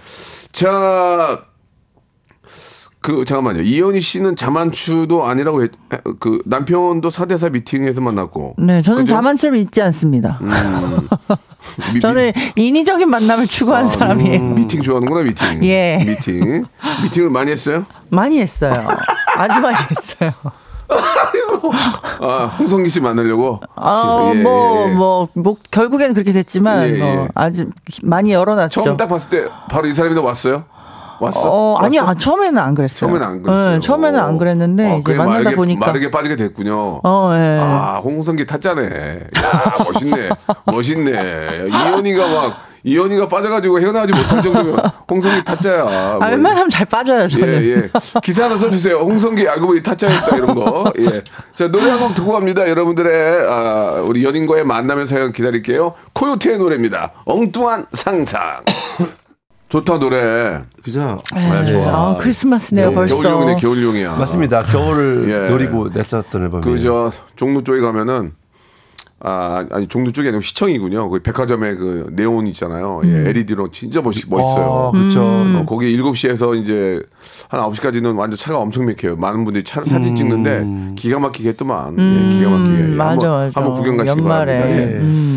자. 0.51 1.41
그 3.01 3.23
잠깐만요. 3.25 3.61
이현희 3.61 4.01
씨는 4.01 4.35
자만추도 4.35 5.25
아니라고 5.25 5.63
했, 5.63 5.71
그 6.19 6.41
남편도 6.45 7.07
4대4 7.09 7.51
미팅에서 7.51 8.01
만났고. 8.01 8.55
네, 8.57 8.81
저는 8.81 9.03
그죠? 9.03 9.13
자만처럼 9.15 9.55
있지 9.57 9.81
않습니다. 9.83 10.39
미- 11.93 11.99
저는 12.01 12.31
인위적인 12.55 13.09
만남을 13.09 13.47
추구한 13.47 13.87
사람이에요. 13.87 14.41
미, 14.41 14.53
미팅 14.61 14.81
좋아하는구나 14.81 15.23
미팅. 15.23 15.63
예. 15.63 16.03
미팅. 16.05 16.65
미팅을 17.03 17.29
많이 17.29 17.51
했어요? 17.51 17.85
많이 18.09 18.39
했어요. 18.39 18.81
아주 19.37 19.61
많이 19.61 19.75
했어요. 19.75 20.31
아 22.21 22.45
홍성기 22.57 22.89
씨 22.89 22.99
만나려고. 22.99 23.59
아, 23.75 24.31
예, 24.33 24.41
뭐, 24.41 24.85
예, 24.87 24.89
예. 24.91 24.95
뭐, 24.95 25.27
뭐, 25.33 25.57
결국에는 25.69 26.13
그렇게 26.13 26.31
됐지만, 26.31 26.89
예, 26.89 26.97
예. 26.99 27.01
어, 27.03 27.27
아주 27.35 27.69
많이 28.03 28.31
열어놨죠. 28.31 28.81
처음 28.81 28.97
딱 28.97 29.07
봤을 29.07 29.29
때 29.29 29.45
바로 29.69 29.87
이 29.87 29.93
사람이 29.93 30.17
왔어요? 30.19 30.63
왔어? 31.19 31.49
어, 31.51 31.77
아니, 31.77 31.97
왔어? 31.97 32.11
아, 32.11 32.13
처음에는 32.15 32.57
안 32.57 32.75
그랬어요. 32.75 32.99
처음에는 33.09 33.27
안 33.27 33.43
그랬어요. 33.43 33.69
네, 33.71 33.79
처음에는 33.79 34.19
안 34.19 34.37
그랬는데, 34.37 34.91
어, 34.93 34.97
이제 34.97 35.13
만나다 35.13 35.37
마르게, 35.39 35.55
보니까. 35.55 35.85
마르게 35.87 36.11
빠지게 36.11 36.35
됐군요. 36.35 37.01
어, 37.03 37.31
예. 37.35 37.59
아, 37.61 38.01
홍성기 38.03 38.45
타짜네. 38.45 38.83
야, 39.37 39.75
멋있네. 39.93 40.29
멋있네. 40.65 41.67
이현이가 41.67 42.27
막, 42.27 42.57
이현이가 42.83 43.27
빠져가지고 43.27 43.79
헤어나지 43.81 44.13
못할 44.13 44.41
정도면 44.41 44.79
홍성기 45.09 45.43
타짜야. 45.43 45.81
아, 45.81 46.17
뭐, 46.19 46.27
웬만하면 46.27 46.69
잘 46.69 46.85
빠져요, 46.85 47.27
저는. 47.27 47.47
예, 47.47 47.67
예. 47.75 47.89
기사 48.23 48.45
하나 48.45 48.55
써주세요. 48.57 48.97
홍성기 48.99 49.47
알고 49.49 49.67
보니 49.67 49.83
타짜였다, 49.83 50.35
이런 50.37 50.55
거. 50.55 50.91
예. 50.99 51.21
자, 51.53 51.67
노래 51.69 51.89
한 51.89 51.97
곡 51.99 52.13
듣고 52.13 52.31
갑니다. 52.31 52.69
여러분들의, 52.69 53.47
아, 53.49 54.01
우리 54.05 54.23
연인과의 54.23 54.63
만남의 54.63 55.07
사연 55.07 55.31
기다릴게요. 55.33 55.95
코요태의 56.13 56.59
노래입니다. 56.59 57.11
엉뚱한 57.25 57.87
상상. 57.91 58.61
좋다, 59.69 59.99
노래. 59.99 60.61
그죠? 60.81 61.21
아, 61.33 61.65
좋아. 61.65 61.87
아, 61.87 62.17
크리스마스네요, 62.19 62.91
예, 62.91 62.93
벌써. 62.95 63.21
겨울용이네, 63.21 63.55
겨울용이야. 63.59 64.15
맞습니다. 64.15 64.61
겨울을 64.63 65.25
예. 65.47 65.49
노리고 65.49 65.89
냈었던 65.93 66.43
앨범이에요. 66.43 66.61
그저 66.61 67.11
종로 67.35 67.61
쪽에 67.63 67.81
가면은 67.81 68.31
아 69.19 69.65
아니 69.71 69.87
종로 69.87 70.11
쪽이 70.11 70.27
아니고 70.27 70.41
시청이군요. 70.41 71.09
그 71.09 71.19
백화점에 71.23 71.73
그 71.75 72.07
네온 72.13 72.45
있잖아요. 72.47 73.01
예, 73.05 73.29
LED로 73.29 73.71
진짜 73.71 73.99
멋있 73.99 74.29
멋있어요. 74.29 74.91
아, 74.93 74.97
그쵸. 74.97 75.21
어, 75.23 75.65
거기 75.67 75.97
7시에서 75.97 76.55
이제 76.61 77.01
한 77.49 77.59
9시까지는 77.61 78.15
완전 78.15 78.37
차가 78.37 78.59
엄청 78.59 78.85
막혀요. 78.85 79.15
많은 79.15 79.43
분들이 79.43 79.63
차 79.63 79.83
사진 79.83 80.15
찍는데 80.15 80.93
기가 80.95 81.17
막히게 81.17 81.49
했더만. 81.49 81.95
예, 81.97 82.37
기가 82.37 82.51
막히게. 82.51 82.79
예, 82.79 82.95
맞아, 82.95 83.11
한번, 83.11 83.29
맞아. 83.31 83.59
한번 83.59 83.73
구경 83.73 83.97
가시기 83.97 84.19
연말에. 84.19 84.59
바랍니다. 84.59 84.81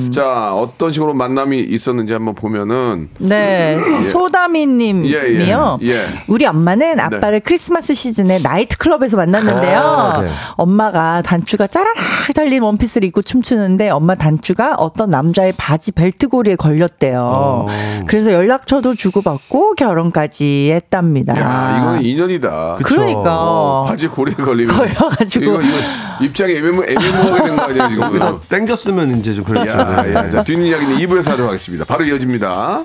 예. 0.06 0.09
음. 0.10 0.12
자, 0.12 0.52
어떤 0.54 0.90
식으로 0.90 1.14
만남이 1.14 1.60
있었는지 1.60 2.12
한번 2.12 2.34
보면은 2.34 3.08
네, 3.18 3.78
소다미님이요. 4.10 5.16
예, 5.16 5.80
예, 5.82 5.88
예. 5.88 6.06
우리 6.26 6.46
엄마는 6.46 6.98
아빠를 6.98 7.40
크리스마스 7.40 7.94
시즌에 7.94 8.38
나이트 8.40 8.76
클럽에서 8.78 9.16
만났는데요. 9.16 9.78
아, 9.78 10.20
네. 10.22 10.30
엄마가 10.56 11.22
단추가 11.22 11.66
짜라락 11.66 11.94
달린 12.34 12.62
원피스를 12.62 13.06
입고 13.08 13.22
춤추는데 13.22 13.90
엄마 13.90 14.14
단추가 14.14 14.74
어떤 14.74 15.10
남자의 15.10 15.52
바지 15.56 15.92
벨트고리에 15.92 16.56
걸렸대요. 16.56 17.20
어. 17.22 17.66
그래서 18.06 18.32
연락처도 18.32 18.94
주고받고 18.94 19.74
결혼까지 19.74 20.70
했답니다. 20.72 21.38
야, 21.38 21.78
이거는 21.80 22.02
인연이다. 22.02 22.78
그러니까 22.82 23.36
어, 23.40 23.84
바지 23.88 24.08
고리에 24.08 24.34
걸리면 24.34 24.74
걸려가지고. 24.76 25.44
이거, 25.44 25.60
이거 25.62 25.76
입장이 26.22 26.54
애매모, 26.54 26.84
애매모호하게 26.84 27.44
된 27.44 27.56
거 27.56 27.62
아니에요 27.62 27.88
지금 27.88 28.40
땡겼으면 28.48 29.18
이제 29.18 29.32
좀 29.34 29.44
그렇죠. 29.44 29.70
야, 30.00 30.14
야, 30.14 30.30
자, 30.30 30.42
뒷이야기는 30.44 30.96
2부에서 30.96 31.30
하도록 31.30 31.48
하겠습니다. 31.48 31.84
바로 31.84 32.04
이어집니다. 32.04 32.84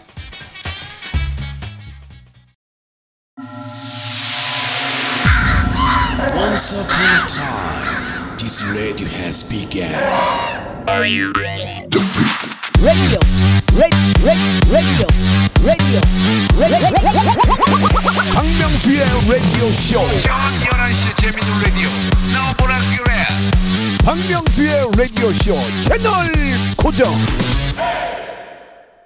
Once 6.36 6.74
upon 6.74 7.06
a 7.06 7.26
time, 7.28 8.38
this 8.38 8.64
radio 8.72 9.08
has 9.20 9.44
begun. 9.48 9.86
radio, 10.86 11.32
radio, 12.82 13.20
radio, 14.24 14.50
radio, 14.72 15.08
radio. 15.64 16.02
박명수의 18.34 19.00
라디오 19.28 19.72
쇼. 19.72 20.00
저녁 20.22 20.38
11시 20.60 21.18
재밌는 21.18 21.64
라디오. 21.64 21.90
너보라 22.34 22.78
그래. 22.98 23.55
박명수의 24.06 24.70
라디오 24.98 25.30
쇼 25.32 25.54
채널 25.84 26.12
고정. 26.78 27.08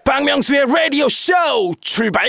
박명수의 0.03 0.65
라디오 0.67 1.07
쇼 1.07 1.31
출발. 1.79 2.27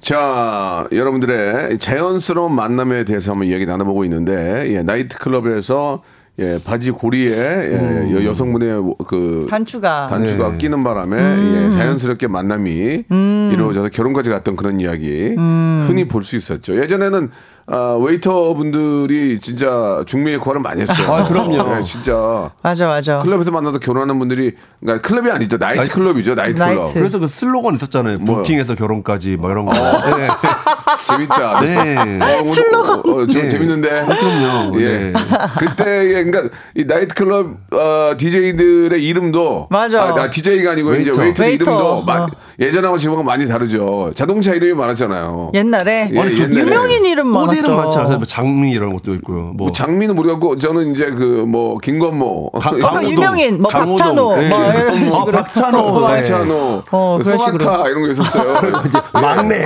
자, 0.00 0.86
여러분들의 0.90 1.78
자연스러운 1.78 2.52
만남에 2.54 3.04
대해서 3.04 3.30
한번 3.32 3.46
이야기 3.48 3.64
나눠보고 3.64 4.04
있는데, 4.04 4.74
예, 4.74 4.82
나이트클럽에서 4.82 6.02
예, 6.40 6.58
바지 6.64 6.90
고리에 6.90 7.30
예, 7.32 8.10
여- 8.12 8.24
여성분의 8.24 8.82
그 9.06 9.46
단추가. 9.48 10.08
단추가 10.08 10.50
네. 10.50 10.58
끼는 10.58 10.82
바람에 10.82 11.16
음. 11.16 11.70
예, 11.72 11.76
자연스럽게 11.76 12.26
만남이 12.26 13.04
이루어져서 13.52 13.90
결혼까지 13.90 14.30
갔던 14.30 14.56
그런 14.56 14.80
이야기 14.80 15.36
음. 15.38 15.84
흔히 15.86 16.08
볼 16.08 16.24
수 16.24 16.34
있었죠. 16.34 16.76
예전에는 16.80 17.30
아, 17.66 17.96
웨이터 17.98 18.52
분들이 18.54 19.40
진짜 19.40 20.02
중매의 20.06 20.36
역할을 20.36 20.60
많이 20.60 20.82
했어요. 20.82 21.10
아, 21.12 21.26
그럼요. 21.26 21.62
네, 21.74 21.82
진짜 21.82 22.50
맞아, 22.62 22.86
맞아. 22.86 23.20
클럽에서 23.20 23.50
만나서 23.50 23.78
결혼하는 23.78 24.18
분들이 24.18 24.52
그러니까 24.80 25.06
클럽이 25.08 25.30
아니죠 25.30 25.56
나이트 25.56 25.78
나이트- 25.80 25.92
클럽이죠 25.92 26.34
나이트 26.34 26.62
클럽. 26.62 26.74
나이트. 26.82 26.98
그래서 26.98 27.18
그 27.18 27.26
슬로건 27.28 27.76
있었잖아요. 27.76 28.18
뭐요? 28.18 28.42
부킹에서 28.42 28.74
결혼까지 28.74 29.38
막 29.38 29.50
이런 29.50 29.64
거. 29.64 29.72
네. 29.72 30.28
재밌다. 31.08 31.60
네. 31.60 31.96
어, 32.40 32.46
슬로건. 32.46 32.98
어, 33.00 33.26
좀 33.26 33.42
네. 33.42 33.48
재밌는데. 33.50 33.88
그럼요. 34.04 34.80
예. 34.80 34.98
네. 34.98 35.12
그때 35.58 35.84
그러니까 36.24 36.54
이 36.76 36.84
나이트 36.84 37.14
클럽 37.14 37.46
어, 37.72 38.14
DJ들의 38.16 39.02
이름도 39.04 39.68
맞아. 39.70 40.02
아, 40.02 40.14
아, 40.22 40.30
DJ가 40.30 40.72
아니고 40.72 40.90
웨이터. 40.90 41.10
이제 41.10 41.20
웨이터. 41.22 41.46
이름도 41.48 42.02
마- 42.02 42.22
어. 42.24 42.26
예전하고 42.60 42.98
지금하고 42.98 43.24
많이 43.24 43.48
다르죠. 43.48 44.12
자동차 44.14 44.52
이름이 44.54 44.74
많았잖아요. 44.74 45.52
옛날에 45.54 46.10
예, 46.12 46.16
옛날에. 46.16 46.60
유명인 46.60 47.04
이름 47.04 47.32
꽃 47.32 47.38
많았 47.46 47.53
죠. 47.62 47.64
이름 47.72 47.76
많잖아요. 47.76 48.16
뭐 48.18 48.26
장미 48.26 48.70
이런 48.72 48.92
것도 48.94 49.14
있고요. 49.16 49.52
뭐뭐 49.56 49.72
장미는 49.72 50.14
모르겠고 50.14 50.58
저는 50.58 50.92
이제 50.92 51.10
그 51.10 51.44
뭐 51.44 51.78
김건모, 51.78 52.50
강- 52.52 52.74
어, 52.74 52.78
강호동, 52.78 53.10
유명인 53.10 53.60
뭐 53.60 53.70
장호동. 53.70 53.96
박찬호 53.96 54.42
예. 54.42 54.48
뭐 54.48 54.72
이런 54.72 54.88
어, 55.02 55.10
식으로 55.10 55.32
박찬호. 55.32 56.00
네. 56.00 56.06
박찬호, 56.16 56.82
어, 56.90 57.18
소나타 57.22 57.48
식으로. 57.58 57.88
이런 57.88 58.02
거 58.02 58.08
있었어요. 58.10 58.54
막내. 59.12 59.64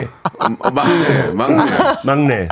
어, 0.61 0.71
막내, 0.71 1.33
막내. 1.35 1.63
막내. 2.05 2.49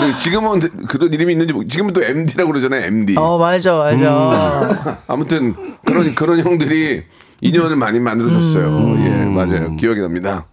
그 0.00 0.16
지금은 0.16 0.60
그런 0.88 1.12
이름이 1.12 1.32
있는지 1.34 1.52
지금은 1.68 1.92
또 1.92 2.02
MD라고 2.02 2.50
그러잖아요. 2.50 2.86
MD. 2.86 3.14
어 3.18 3.36
맞아 3.36 3.74
맞아. 3.76 3.94
음. 3.94 4.94
아무튼 5.06 5.54
그런 5.84 6.14
그런 6.14 6.38
형들이 6.40 7.02
인연을 7.42 7.76
많이 7.76 8.00
만들어줬어요. 8.00 8.66
음. 8.68 9.04
예, 9.04 9.24
맞아요. 9.26 9.76
기억이 9.76 10.00
납니다. 10.00 10.46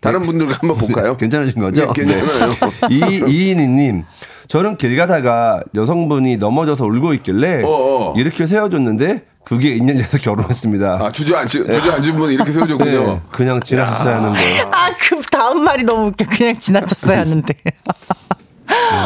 다른 0.00 0.22
분들과 0.22 0.56
한번 0.60 0.78
볼까요? 0.78 1.16
괜찮으신 1.18 1.60
거죠? 1.60 1.92
네, 1.92 2.04
괜찮아요. 2.04 2.50
이 2.90 3.22
이인희님, 3.26 4.04
저는 4.46 4.76
길 4.76 4.96
가다가 4.96 5.60
여성분이 5.74 6.36
넘어져서 6.36 6.84
울고 6.86 7.14
있길래 7.14 7.62
어, 7.64 7.68
어. 7.68 8.14
이렇게 8.16 8.46
세워줬는데 8.46 9.24
그게 9.44 9.74
인연돼서 9.74 10.18
결혼했습니다. 10.22 10.98
아 11.02 11.10
주저앉지 11.10 11.64
주저앉은 11.72 12.16
분 12.16 12.30
이렇게 12.30 12.52
세워줬군요. 12.52 13.06
네, 13.06 13.20
그냥 13.32 13.60
지나쳤어야 13.60 14.16
하는데. 14.16 14.60
아그 14.70 15.22
다음 15.30 15.64
말이 15.64 15.84
너무 15.84 16.08
웃겨. 16.08 16.26
그냥 16.30 16.58
지나쳤어야 16.58 17.20
하는데. 17.20 17.54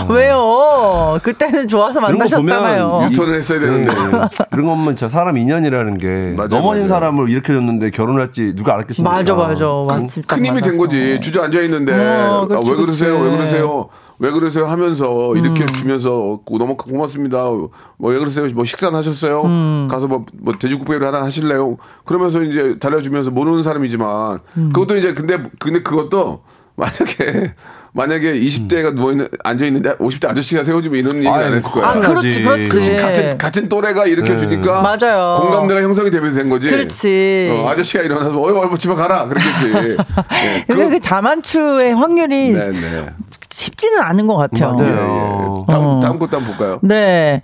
왜요? 0.08 1.18
그때는 1.22 1.66
좋아서 1.66 2.00
만나셨잖아요. 2.00 2.88
보면 2.90 3.10
유턴을 3.12 3.34
했어야 3.36 3.60
되는데. 3.60 3.92
네. 3.92 4.28
이런 4.52 4.66
것만 4.66 4.96
저 4.96 5.08
사람 5.08 5.36
인연이라는 5.36 5.98
게 5.98 6.34
맞아요, 6.36 6.48
넘어진 6.48 6.88
맞아요. 6.88 6.88
사람을 7.00 7.28
이렇게 7.30 7.52
줬는데 7.52 7.90
결혼할지 7.90 8.54
누가 8.54 8.74
알았겠습니까? 8.74 9.14
맞아 9.14 9.34
맞아. 9.34 9.64
딱큰 10.26 10.46
힘이 10.46 10.60
된. 10.60 10.76
거지. 10.78 11.20
주저앉아 11.20 11.60
있는데 11.62 11.92
어, 11.92 12.46
그치, 12.48 12.56
아, 12.68 12.70
왜 12.72 12.76
그러세요? 12.76 13.12
그치. 13.18 13.24
왜 13.30 13.36
그러세요? 13.36 13.88
왜 14.18 14.30
그러세요? 14.30 14.66
하면서 14.66 15.34
이렇게 15.36 15.64
음. 15.64 15.66
주면서 15.68 16.40
고- 16.44 16.58
너무 16.58 16.76
고맙습니다. 16.76 17.42
뭐 17.42 17.70
왜 17.98 18.18
그러세요? 18.18 18.46
뭐 18.54 18.64
식사는 18.64 18.96
하셨어요? 18.96 19.42
음. 19.42 19.88
가서 19.90 20.06
뭐, 20.08 20.24
뭐 20.34 20.54
돼지국밥이를 20.58 21.06
하나 21.06 21.22
하실래요? 21.24 21.76
그러면서 22.04 22.42
이제 22.42 22.76
달려주면서 22.80 23.30
모르는 23.30 23.62
사람이지만 23.62 24.40
음. 24.56 24.72
그것도 24.72 24.96
이제 24.96 25.12
근데 25.14 25.38
근데 25.58 25.82
그것도 25.82 26.40
만약에 26.76 27.54
만약에 27.94 28.32
20대가 28.40 28.94
누워 28.94 29.10
있는 29.12 29.28
앉아 29.44 29.66
있는데 29.66 29.94
50대 29.96 30.28
아저씨가 30.28 30.64
세워주면 30.64 30.98
이런 30.98 31.16
얘기 31.16 31.28
안 31.28 31.34
아이고, 31.42 31.56
했을 31.56 31.70
거야. 31.70 31.88
아, 31.88 32.00
그렇지, 32.00 32.42
나지. 32.42 32.68
그렇지. 32.68 32.96
같은 32.96 33.38
같은 33.38 33.68
또래가 33.68 34.06
이렇게 34.06 34.36
주니까 34.36 34.80
맞아요. 34.80 35.40
공감대가 35.42 35.82
형성이 35.82 36.10
되면서 36.10 36.38
된 36.38 36.48
거지. 36.48 36.68
그렇지. 36.68 37.50
어, 37.52 37.68
아저씨가 37.68 38.02
일어나서 38.04 38.40
어이 38.40 38.56
어이 38.56 38.78
집에 38.78 38.94
가라 38.94 39.28
그랬겠지. 39.28 39.96
예, 39.98 40.64
그러니까 40.66 40.90
그 40.90 41.00
자만추의 41.00 41.94
확률이 41.94 42.52
네, 42.52 42.70
네. 42.70 43.06
쉽지는 43.50 44.00
않은 44.00 44.26
것 44.26 44.36
같아요. 44.36 44.74
예, 44.78 44.82
맞아요. 44.82 45.66
예. 45.68 45.72
다음 45.72 45.84
어. 45.84 46.00
다음 46.00 46.18
것도 46.18 46.38
한번 46.38 46.56
볼까요? 46.56 46.78
네. 46.82 47.42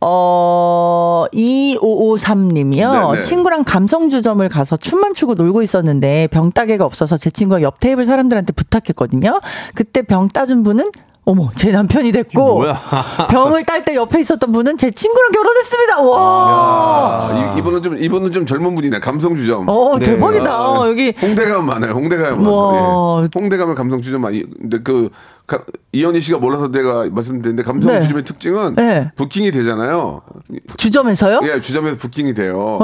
어, 0.00 1.26
2553님이요. 1.32 3.12
네, 3.12 3.18
네. 3.18 3.22
친구랑 3.22 3.64
감성주점을 3.64 4.48
가서 4.48 4.76
춤만 4.76 5.14
추고 5.14 5.34
놀고 5.34 5.62
있었는데 5.62 6.28
병 6.28 6.50
따개가 6.52 6.84
없어서 6.84 7.16
제 7.16 7.30
친구가 7.30 7.62
옆 7.62 7.80
테이블 7.80 8.04
사람들한테 8.04 8.52
부탁했거든요. 8.52 9.40
그때 9.74 10.02
병 10.02 10.28
따준 10.28 10.62
분은 10.62 10.90
어머, 11.26 11.50
제 11.54 11.70
남편이 11.70 12.12
됐고? 12.12 12.64
병을 13.30 13.64
딸 13.64 13.84
때 13.84 13.94
옆에 13.94 14.20
있었던 14.20 14.50
분은 14.52 14.78
제 14.78 14.90
친구랑 14.90 15.32
결혼했습니다. 15.32 16.02
와. 16.02 17.28
아, 17.30 17.54
이, 17.54 17.58
이분은 17.58 17.82
좀 17.82 17.96
이분은 17.98 18.32
좀 18.32 18.46
젊은 18.46 18.74
분이네. 18.74 19.00
감성 19.00 19.36
주점. 19.36 19.68
어, 19.68 19.96
네. 19.98 20.06
대박이다. 20.06 20.50
아, 20.50 20.88
여기 20.88 21.14
홍대 21.20 21.44
가면 21.44 21.66
많아요. 21.66 21.92
홍대 21.92 22.16
가면 22.16 22.44
와. 22.46 23.22
예. 23.22 23.28
홍대 23.38 23.56
가면 23.58 23.74
감성 23.74 24.00
주점 24.00 24.22
많이. 24.22 24.42
근데 24.58 24.78
그 24.82 25.10
가- 25.50 25.64
이현희 25.92 26.20
씨가 26.20 26.38
몰라서 26.38 26.70
제가 26.70 27.08
말씀드렸는데 27.10 27.64
감성 27.64 27.92
네. 27.92 28.00
주점의 28.00 28.22
특징은 28.22 28.76
네. 28.76 29.10
부킹이 29.16 29.50
되잖아요. 29.50 30.22
주점에서요? 30.76 31.40
예, 31.42 31.58
주점에서 31.58 31.96
부킹이 31.96 32.34
돼요. 32.34 32.78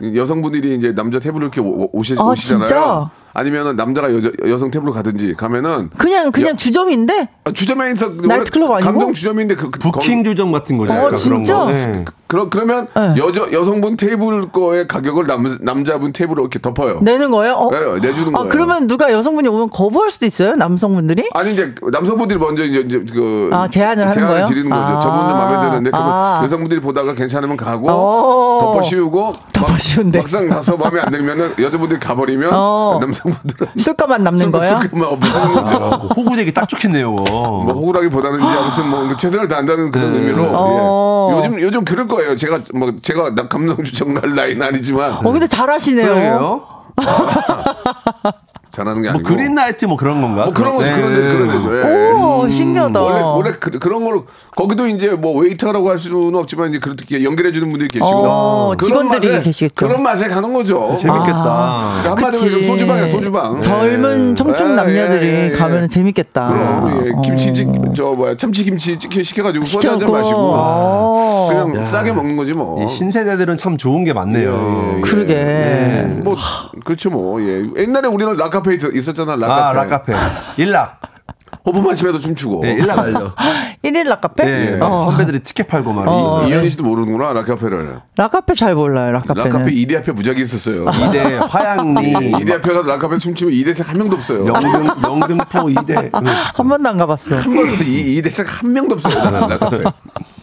네. 0.00 0.16
여성분들이 0.16 0.74
이제 0.74 0.92
남자 0.96 1.20
테이블로 1.20 1.44
이렇게 1.44 1.60
오, 1.60 1.88
오시, 1.92 2.16
아, 2.18 2.24
오시잖아요. 2.24 2.66
진짜? 2.66 3.10
아니면은 3.38 3.76
남자가 3.76 4.12
여자, 4.12 4.30
여성 4.48 4.70
테이블로 4.70 4.92
가든지 4.92 5.34
가면은 5.34 5.90
그냥 5.96 6.32
그냥 6.32 6.50
여- 6.50 6.56
주점인데 6.56 7.28
아, 7.44 7.52
주점에 7.52 7.92
있어 7.92 8.08
나이트클럽 8.08 8.70
아니고? 8.72 8.90
감성 8.92 9.12
주점인데 9.12 9.54
그, 9.54 9.70
그 9.70 9.78
부킹 9.78 10.24
주점 10.24 10.50
같은 10.50 10.76
거죠. 10.76 10.92
어, 10.92 11.08
그런 11.08 11.16
진짜? 11.16 11.56
거. 11.56 11.66
네. 11.70 12.04
그러, 12.26 12.50
그러면 12.50 12.88
네. 12.94 13.14
여자 13.16 13.50
여성분 13.52 13.96
테이블 13.96 14.48
거의 14.50 14.86
가격을 14.86 15.24
남, 15.26 15.56
남자분 15.62 16.12
테이블로 16.12 16.42
이렇게 16.42 16.58
덮어요. 16.58 17.00
내는 17.00 17.30
거예요? 17.30 17.54
어? 17.54 17.70
네, 17.70 17.78
내주는 18.08 18.34
아, 18.34 18.38
거예요. 18.40 18.48
그러면 18.50 18.86
누가 18.86 19.10
여성분이 19.12 19.48
오면 19.48 19.70
거부할 19.70 20.10
수도 20.10 20.26
있어요? 20.26 20.54
남성분들이? 20.56 21.30
아니 21.32 21.52
이제 21.54 21.74
남성분들이 21.90 22.38
먼저 22.38 22.64
이제, 22.64 22.80
이제 22.80 23.02
그 23.14 23.48
아, 23.52 23.66
제안을 23.68 24.06
하는 24.08 24.26
거예요? 24.26 24.46
드리는 24.46 24.68
거죠. 24.68 24.82
아. 24.82 25.00
저분들 25.00 25.32
마음에 25.32 25.70
드는데 25.70 25.90
아. 25.94 26.40
여성분들이 26.44 26.80
보다가 26.80 27.14
괜찮으면 27.14 27.56
가고 27.56 27.88
어. 27.88 28.58
덮어 28.62 28.82
씌우고 28.82 29.32
덮어 29.52 29.78
씌운대. 29.78 30.18
막상 30.18 30.48
가서 30.48 30.76
마음에 30.76 31.00
안 31.00 31.10
들면은 31.10 31.54
여자분들이 31.58 31.98
가버리면 32.00 32.50
어. 32.52 32.98
남성 33.00 33.27
분들은 33.32 33.72
술값만 33.78 34.22
남는 34.24 34.50
거예요? 34.50 34.74
거죠. 34.76 35.76
아, 35.76 35.96
호구되기 36.14 36.52
딱 36.52 36.68
좋겠네요. 36.68 37.10
뭐 37.10 37.72
호구라기보다는 37.72 38.38
이제 38.38 38.48
아무튼 38.58 38.88
뭐 38.88 39.16
최선을 39.16 39.48
다한다는 39.48 39.90
그런 39.90 40.14
의미로 40.14 40.44
어. 40.50 41.28
예. 41.32 41.36
요즘 41.38 41.60
요즘 41.60 41.84
그럴 41.84 42.06
거예요. 42.08 42.36
제가 42.36 42.60
뭐 42.74 42.92
제가 43.02 43.34
나 43.34 43.48
감성 43.48 43.82
주청갈 43.82 44.34
나이는 44.34 44.66
아니지만 44.66 45.14
어, 45.24 45.32
근데 45.32 45.46
잘하시네요. 45.46 46.06
그래요? 46.06 46.66
잘하는 48.78 49.02
게뭐 49.02 49.14
아니고 49.14 49.28
그린 49.28 49.54
나이트 49.54 49.84
뭐 49.86 49.96
그런 49.96 50.22
건가? 50.22 50.44
뭐 50.44 50.52
그런 50.54 50.76
거죠. 50.76 50.90
네. 50.90 50.96
그런 50.96 51.14
데 51.14 51.20
그런 51.20 51.48
데죠. 51.48 51.76
예. 51.88 52.12
오, 52.12 52.48
신기하다. 52.48 53.00
원래 53.02 53.20
원래 53.20 53.52
그, 53.58 53.70
그런 53.78 54.04
걸로 54.04 54.24
거기도 54.56 54.86
이제 54.86 55.08
뭐 55.10 55.40
웨이터라고 55.42 55.88
할 55.90 55.98
수는 55.98 56.34
없지만 56.36 56.70
이제 56.70 56.78
그렇게 56.78 57.22
연결해 57.24 57.52
주는 57.52 57.68
분들이 57.68 57.88
계시고 57.88 58.06
어, 58.06 58.74
그런 58.78 58.78
직원들이 58.78 59.38
맛에- 59.38 59.42
계시겠죠. 59.44 59.74
그런 59.86 60.02
맛에 60.02 60.28
가는 60.28 60.52
거죠. 60.52 60.96
재밌겠다. 60.98 62.00
그러니까 62.02 62.10
한마디로 62.10 62.62
소주방이야 62.66 63.08
소주방. 63.08 63.60
젊은 63.60 64.34
청춘 64.34 64.70
예, 64.70 64.74
남녀들이 64.74 65.26
예, 65.26 65.32
예, 65.32 65.50
예. 65.52 65.56
가면 65.56 65.88
재밌겠다. 65.88 66.46
그럼 66.48 67.04
예, 67.06 67.10
어. 67.10 67.20
김치 67.22 67.52
찌- 67.54 67.66
저 67.94 68.12
뭐야 68.12 68.36
참치 68.36 68.64
김치 68.64 68.98
찌개 68.98 69.22
시켜가지고 69.22 69.64
소주 69.66 69.90
한잔. 69.90 70.10
마시고 70.10 70.38
어. 70.38 71.46
그냥 71.48 71.84
싸게 71.84 72.12
먹는 72.12 72.36
거지 72.36 72.52
뭐. 72.52 72.82
이 72.84 72.88
신세대들은 72.88 73.56
참 73.56 73.76
좋은 73.76 74.04
게 74.04 74.12
많네요. 74.12 74.92
예, 74.92 74.96
예. 74.96 75.00
그러게. 75.00 76.04
뭐 76.22 76.36
그렇죠 76.84 77.10
뭐. 77.10 77.40
예. 77.42 77.62
옛날에 77.76 78.08
우리는 78.08 78.34
락카페 78.36 78.67
있- 78.72 78.94
있었잖아. 78.94 79.36
락카페. 79.36 79.60
아, 79.62 79.72
락카페. 79.72 80.14
일락. 80.56 81.00
호프 81.64 81.78
마시면서 81.80 82.18
춤추고. 82.18 82.62
네, 82.62 82.72
일락 82.74 82.98
알죠? 82.98 83.32
일일 83.84 84.08
락카페? 84.08 84.44
네, 84.44 84.78
어. 84.80 85.06
선배들이 85.10 85.40
티켓 85.40 85.66
팔고 85.68 85.92
막. 85.92 86.04
어. 86.08 86.44
이- 86.44 86.48
이현이 86.50 86.70
씨도 86.70 86.84
모르는구나 86.84 87.32
락카페를. 87.32 88.00
락카페 88.16 88.54
잘 88.54 88.74
몰라요, 88.74 89.12
락카페는. 89.12 89.50
락카페 89.50 89.72
이대 89.72 89.96
앞에 89.96 90.12
무작위 90.12 90.42
있었어요. 90.42 90.86
이대 90.90 91.36
화양리 91.48 92.12
이대 92.40 92.54
앞에 92.54 92.72
가서 92.72 92.86
락카페 92.88 93.18
춤추면 93.18 93.52
이대생 93.54 93.86
한 93.86 93.98
명도 93.98 94.16
없어요. 94.16 94.46
영등 94.46 94.86
영등포 95.02 95.70
이대 95.70 96.10
한 96.12 96.68
번도 96.68 96.88
안 96.88 96.96
가봤어. 96.96 97.36
한 97.36 97.54
번도 97.54 97.82
이 97.84 98.16
이대생 98.16 98.46
한 98.48 98.72
명도 98.72 98.94
없어요. 98.94 99.14
나는 99.14 99.48
락카페. 99.48 99.82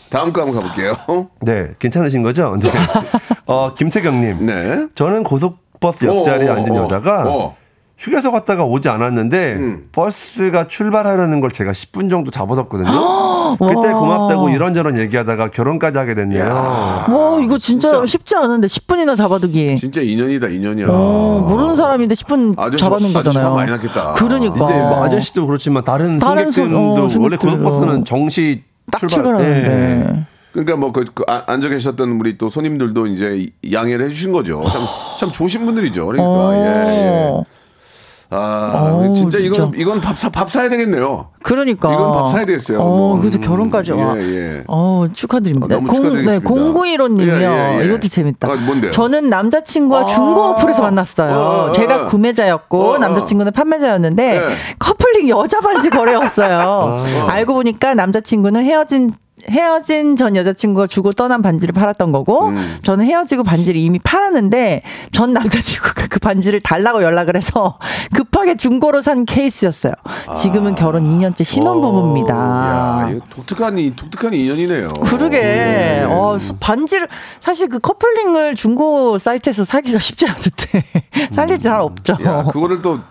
다음 0.09 0.31
거 0.31 0.41
한번 0.43 0.61
가볼게요. 0.61 0.95
네 1.41 1.69
괜찮으신 1.79 2.21
거죠? 2.21 2.55
네. 2.59 2.69
어 3.47 3.73
김태경님 3.73 4.45
네. 4.45 4.87
저는 4.95 5.23
고속버스 5.23 6.05
옆자리에 6.05 6.49
어, 6.49 6.53
어, 6.53 6.55
앉은 6.57 6.77
어, 6.77 6.83
여자가 6.83 7.23
어. 7.27 7.55
휴게소 7.97 8.31
갔다가 8.31 8.65
오지 8.65 8.89
않았는데 8.89 9.53
음. 9.53 9.87
버스가 9.93 10.67
출발하려는 10.67 11.39
걸 11.39 11.49
제가 11.49 11.71
10분 11.71 12.09
정도 12.09 12.29
잡아뒀거든요. 12.29 12.91
그때 13.57 13.93
고맙다고 13.93 14.49
이런저런 14.49 14.97
얘기하다가 14.99 15.47
결혼까지 15.49 15.97
하게 15.97 16.13
됐네요. 16.13 16.43
와, 16.43 17.39
이거 17.41 17.57
진짜, 17.57 18.05
쉽지 18.05 18.35
않은데 18.35 18.67
10분이나 18.67 19.15
잡아두기. 19.15 19.77
진짜 19.77 20.01
인연이다 20.01 20.47
인연이야. 20.47 20.87
어, 20.89 21.45
모르는 21.47 21.75
사람인데 21.75 22.15
10분 22.15 22.59
아저씨, 22.59 22.83
잡아놓은 22.83 23.13
거잖아요. 23.13 23.45
화 23.45 23.51
많이 23.51 23.71
났겠다. 23.71 24.13
그러니까. 24.13 24.53
근데 24.53 24.73
뭐 24.73 25.03
아저씨도 25.05 25.47
그렇지만 25.47 25.83
다른, 25.85 26.19
다른 26.19 26.51
손- 26.51 26.65
승객들도 26.65 27.03
어, 27.05 27.09
원래. 27.23 27.37
고속버스는 27.37 28.03
정시 28.03 28.63
딱 28.91 28.99
출발. 28.99 29.09
출발하는데. 29.37 29.69
네. 29.69 30.25
그러니까 30.51 30.75
뭐 30.77 30.91
그, 30.91 31.05
그 31.13 31.23
아- 31.27 31.43
앉아 31.47 31.69
계셨던 31.69 32.11
우리 32.19 32.37
또 32.37 32.49
손님들도 32.49 33.07
이제 33.07 33.47
양해를 33.71 34.05
해주신 34.05 34.31
거죠. 34.33 34.61
참, 34.67 34.81
참 35.19 35.31
좋으신 35.31 35.65
분들이죠. 35.65 36.05
그러니까 36.05 36.27
어. 36.29 36.53
예, 36.53 36.59
예. 37.39 37.43
아 38.35 38.91
어, 38.93 39.13
진짜 39.13 39.37
이건 39.37 39.71
진짜. 39.71 39.77
이건 39.77 40.01
밥 40.01 40.15
사 40.17 40.29
밥 40.29 40.51
사야 40.51 40.69
되겠네요. 40.69 41.27
그러니까. 41.43 41.93
이건 41.93 42.11
밥 42.11 42.29
사야 42.31 42.45
되겠어요. 42.45 42.79
어, 42.81 42.87
뭐. 42.87 43.19
그래도 43.19 43.37
음, 43.37 43.41
결혼까지 43.41 43.91
와. 43.93 44.17
예, 44.17 44.21
예. 44.23 44.63
어, 44.67 45.05
축하드립니다. 45.13 45.75
어, 45.75 45.79
너무 45.79 45.93
축하드리겠습니다. 45.93 46.49
네, 46.49 46.61
0915님이요. 46.97 47.27
예, 47.27 47.77
예, 47.77 47.79
예. 47.81 47.85
이것도 47.85 48.07
재밌다. 48.07 48.49
아, 48.51 48.55
뭔데요? 48.55 48.91
저는 48.91 49.29
남자친구와 49.29 50.03
중고 50.05 50.41
어플에서 50.41 50.81
만났어요. 50.81 51.33
어, 51.35 51.65
어, 51.67 51.71
제가 51.71 52.01
어. 52.03 52.05
구매자였고 52.05 52.79
어, 52.83 52.93
어. 52.93 52.97
남자친구는 52.97 53.51
판매자였는데 53.51 54.35
예. 54.37 54.55
커플링 54.79 55.29
여자 55.29 55.59
반지 55.61 55.89
거래였어요. 55.89 56.59
아. 56.59 57.31
알고 57.31 57.53
보니까 57.53 57.93
남자친구는 57.93 58.63
헤어진 58.63 59.11
헤어진 59.49 60.15
전 60.15 60.35
여자친구가 60.35 60.87
주고 60.87 61.11
떠난 61.11 61.41
반지를 61.41 61.73
팔았던 61.73 62.11
거고 62.13 62.47
음. 62.47 62.77
저는 62.81 63.05
헤어지고 63.05 63.43
반지를 63.43 63.79
이미 63.79 63.99
팔았는데 63.99 64.81
전 65.11 65.33
남자친구가 65.33 66.07
그 66.09 66.19
반지를 66.19 66.61
달라고 66.61 67.03
연락을 67.03 67.35
해서 67.35 67.77
급하게 68.13 68.55
중고로 68.55 69.01
산 69.01 69.25
케이스였어요. 69.25 69.93
지금은 70.37 70.75
결혼 70.75 71.03
2년째 71.03 71.43
신혼부부입니다. 71.43 72.33
야, 72.33 73.09
이거 73.11 73.25
독특한 73.29 73.77
이 73.77 73.93
독특한 73.95 74.33
인연이네요. 74.33 74.87
그러게. 74.87 75.37
예. 75.37 76.05
어, 76.09 76.37
수- 76.39 76.55
반지를 76.57 77.07
사실 77.39 77.67
그 77.67 77.79
커플링을 77.79 78.55
중고 78.55 79.17
사이트에서 79.17 79.65
사기가 79.65 79.99
쉽지 79.99 80.27
않은데 80.27 80.83
살 81.31 81.49
일이 81.49 81.59
잘 81.61 81.81
없죠. 81.81 82.17
야, 82.23 82.43
그거를 82.43 82.81
또 82.81 82.93
그, 82.97 83.01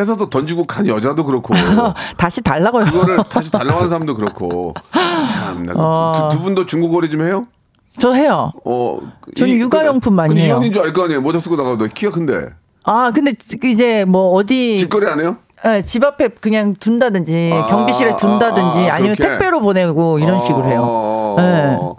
뺏어서 0.00 0.30
던지고 0.30 0.64
간 0.64 0.86
여자도 0.88 1.24
그렇고 1.24 1.54
다시 2.16 2.42
달라고요. 2.42 2.84
그거를 2.86 3.18
다시 3.28 3.52
달라고 3.52 3.76
하는 3.78 3.88
사람도 3.88 4.14
그렇고 4.16 4.72
참나 4.92 5.72
어. 5.76 6.12
두, 6.30 6.36
두 6.36 6.42
분도 6.42 6.64
중고 6.66 6.88
거래 6.90 7.08
좀 7.08 7.22
해요? 7.22 7.46
저 7.98 8.14
해요. 8.14 8.52
어, 8.64 8.98
저는 9.36 9.52
이- 9.54 9.60
육아용품 9.60 10.14
많이 10.14 10.30
근데 10.30 10.42
해요. 10.44 10.54
이현인 10.54 10.72
줄 10.72 10.82
알 10.82 10.92
거 10.92 11.04
아니에요. 11.04 11.20
모자 11.20 11.38
쓰고 11.38 11.56
나가도 11.56 11.86
키가 11.92 12.12
큰데 12.12 12.48
아, 12.84 13.12
근데 13.14 13.34
이제 13.64 14.04
뭐 14.06 14.30
어디 14.32 14.78
직거래 14.78 15.06
안 15.10 15.20
해요? 15.20 15.36
예, 15.66 15.82
집 15.82 16.02
앞에 16.02 16.28
그냥 16.40 16.74
둔다든지 16.80 17.50
아, 17.52 17.66
경비실에 17.66 18.16
둔다든지 18.16 18.90
아, 18.90 18.94
아, 18.94 18.96
아, 18.96 18.98
니면 19.00 19.16
그렇게? 19.16 19.28
택배로 19.32 19.60
보내고 19.60 20.18
이런 20.18 20.40
식으로 20.40 20.64
해요. 20.64 20.82
어, 20.82 21.34
네. 21.38 21.76
어, 21.78 21.96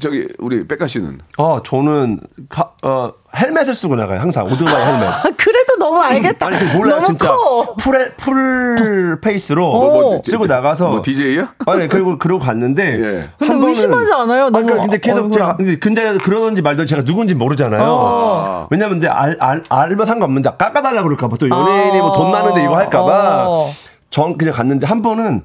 저기 0.00 0.28
우리 0.38 0.66
빽가 0.68 0.86
씨는 0.86 1.20
어, 1.38 1.62
저는 1.62 2.20
가- 2.50 2.72
어, 2.82 3.12
헬멧을 3.34 3.74
쓰고 3.74 3.94
나가요. 3.96 4.20
항상 4.20 4.44
오토바이 4.46 4.74
헬멧. 4.84 5.08
아, 5.08 5.22
그래도 5.38 5.69
너무 5.80 5.98
알겠다. 6.00 6.46
아니 6.46 6.58
그 6.58 6.76
몰라요 6.76 6.94
너무 6.96 7.06
진짜 7.06 7.28
커. 7.34 7.74
풀, 7.80 8.12
full 8.16 9.18
face로 9.20 9.66
뭐, 9.72 10.22
쓰고 10.24 10.46
나가서 10.46 10.90
뭐 10.90 11.02
DJ야? 11.02 11.54
아니 11.66 11.88
그리고 11.88 12.18
그러고 12.18 12.44
갔는데 12.44 12.82
예. 13.00 13.28
근데 13.38 13.66
의심하지 13.66 14.12
않아요? 14.12 14.50
너무 14.50 14.70
아니, 14.70 14.80
근데 14.82 14.98
계속 14.98 15.16
얼굴. 15.16 15.32
제가 15.32 15.56
근데, 15.56 15.76
근데 15.78 16.18
그러는지 16.18 16.62
말든지 16.62 16.90
제가 16.90 17.02
누군지 17.04 17.34
모르잖아요. 17.34 17.82
어. 17.82 18.66
왜냐면 18.70 19.00
근데 19.00 19.08
알, 19.08 19.36
알, 19.40 19.62
알면 19.68 20.06
상관없는데 20.06 20.50
깎아달라 20.58 21.02
그럴까봐 21.02 21.36
또 21.38 21.48
연예인이 21.48 21.98
뭐돈 21.98 22.30
많은데 22.30 22.62
이거 22.62 22.76
할까봐 22.76 23.44
어. 23.48 23.74
전 24.10 24.36
그냥 24.36 24.54
갔는데 24.54 24.86
한 24.86 25.00
번은 25.02 25.42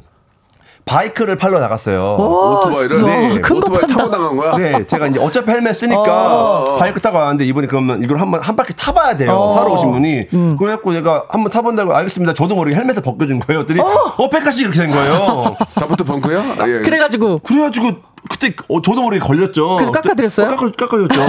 바이크를 0.86 1.36
팔러 1.36 1.60
나갔어요. 1.60 2.16
오토바이를 2.16 3.02
네. 3.04 3.42
오토바이 3.52 3.82
판다. 3.82 3.88
타고 3.88 4.10
나간 4.10 4.38
거야? 4.38 4.56
네, 4.56 4.86
제가 4.86 5.08
이제 5.08 5.20
어차피 5.20 5.52
헬멧 5.52 5.76
쓰니까 5.76 6.76
바이크 6.78 7.02
타고 7.02 7.18
왔는데 7.18 7.46
이번에 7.46 7.66
그러면 7.68 8.04
이걸 8.04 8.20
한번 8.20 8.42
한 8.42 8.56
바퀴 8.56 8.74
타봐야 8.76 9.18
돼요. 9.18 9.32
어. 9.34 9.56
사러 9.56 9.72
오신 9.72 9.92
분이. 9.92 10.28
그래갖고 10.58 10.94
제가 10.94 11.26
한번 11.30 11.52
타본다고 11.52 11.94
알겠습니다. 11.96 12.34
저도 12.34 12.56
모르게 12.56 12.76
헬멧을 12.76 13.02
벗겨준 13.02 13.40
거예요. 13.40 13.66
그랬더니 13.66 13.80
어, 13.82 14.30
빽가 14.30 14.53
씨 14.53 14.64
이렇게 14.64 14.80
된 14.80 14.92
거예요. 14.92 15.56
다부터 15.74 16.04
벙크야? 16.04 16.40
아, 16.60 16.68
예. 16.68 16.82
그래가지고 16.82 17.40
그래가지고 17.40 17.92
그때 18.30 18.54
어, 18.70 18.82
저도 18.82 19.02
모르게 19.02 19.20
걸렸죠. 19.20 19.76
그래서 19.78 19.92
깎아드렸어요? 19.92 20.48
깎아, 20.56 20.72
깎아줬죠. 20.72 21.22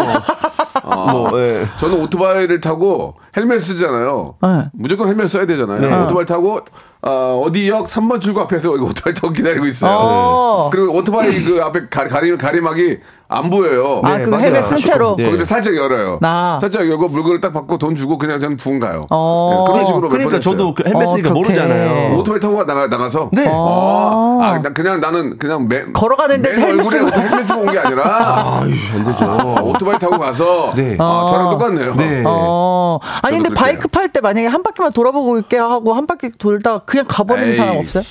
뭐, 1.11 1.40
예. 1.40 1.66
저는 1.79 2.01
오토바이를 2.03 2.61
타고 2.61 3.16
헬멧 3.37 3.61
쓰잖아요. 3.61 4.35
네. 4.42 4.64
무조건 4.73 5.09
헬멧 5.09 5.29
써야 5.29 5.45
되잖아요. 5.47 5.81
네. 5.81 5.92
오토바이 6.05 6.25
타고 6.27 6.61
어, 7.02 7.40
어디 7.44 7.68
역 7.68 7.87
3번 7.87 8.20
출구 8.20 8.40
앞에서 8.40 8.70
오토바이 8.70 9.14
타고 9.14 9.30
기다리고 9.30 9.66
있어요. 9.66 9.92
어. 9.92 10.70
그리고 10.72 10.92
오토바이 10.94 11.42
그 11.44 11.62
앞에 11.62 11.88
가리, 11.88 12.09
가리, 12.11 12.37
가리막이 12.37 12.98
안 13.28 13.50
보여요. 13.50 14.02
아, 14.04 14.18
네, 14.18 14.24
그. 14.24 14.38
헬멧 14.38 14.64
쓴 14.64 14.80
채로. 14.80 15.16
네. 15.18 15.24
거기다 15.24 15.44
살짝 15.44 15.74
열어요. 15.76 16.18
나. 16.20 16.59
살짝 16.61 16.88
열고 16.88 17.09
물건을 17.09 17.40
딱 17.40 17.52
받고 17.52 17.76
돈 17.78 17.94
주고 17.96 18.18
그냥 18.18 18.38
저는 18.40 18.56
부웅 18.57 18.79
가요. 18.78 19.04
어. 19.11 19.64
네, 19.66 19.72
그런 19.72 19.85
식으로 19.85 20.02
몇 20.09 20.16
그러니까. 20.16 20.38
저도 20.40 20.74
그 20.74 20.85
헬멧 20.87 21.02
어, 21.09 21.11
쓰니까 21.11 21.28
그렇게. 21.30 21.40
모르잖아요. 21.40 22.16
오토바이 22.18 22.40
타고 22.40 22.64
나가, 22.64 22.87
나가서 22.87 23.30
네. 23.32 23.46
어, 23.48 24.38
아, 24.42 24.59
나 24.59 24.72
그냥 24.72 25.00
나는 25.00 25.38
그냥 25.38 25.66
맨 25.68 25.92
걸어가는데 25.92 26.50
맨 26.52 26.59
헬멧 26.61 26.87
얼굴에 26.87 26.98
쓰고. 27.00 27.06
오토 27.09 27.20
헬멧 27.20 27.46
쓰고 27.46 27.61
온 27.62 27.66
게 27.72 27.78
아니라 27.80 28.04
아유, 28.62 28.72
안 28.94 29.04
되죠. 29.04 29.24
아, 29.24 29.61
오토바이 29.61 29.98
타고 29.98 30.18
가서 30.18 30.70
네. 30.76 30.96
아, 31.00 31.26
저랑 31.28 31.50
똑같네요. 31.50 31.94
네. 31.96 32.22
어. 32.26 33.00
아니 33.22 33.38
근데 33.40 33.52
바이크 33.54 33.88
팔 33.88 34.09
때 34.09 34.20
만약에 34.20 34.46
한 34.46 34.62
바퀴만 34.62 34.92
돌아보고 34.92 35.30
올게 35.30 35.59
하고 35.59 35.94
한 35.94 36.06
바퀴 36.06 36.30
돌다가 36.38 36.85
그냥 36.87 37.05
가버리는 37.09 37.51
에이. 37.51 37.57
사람 37.57 37.77
없어요? 37.77 38.03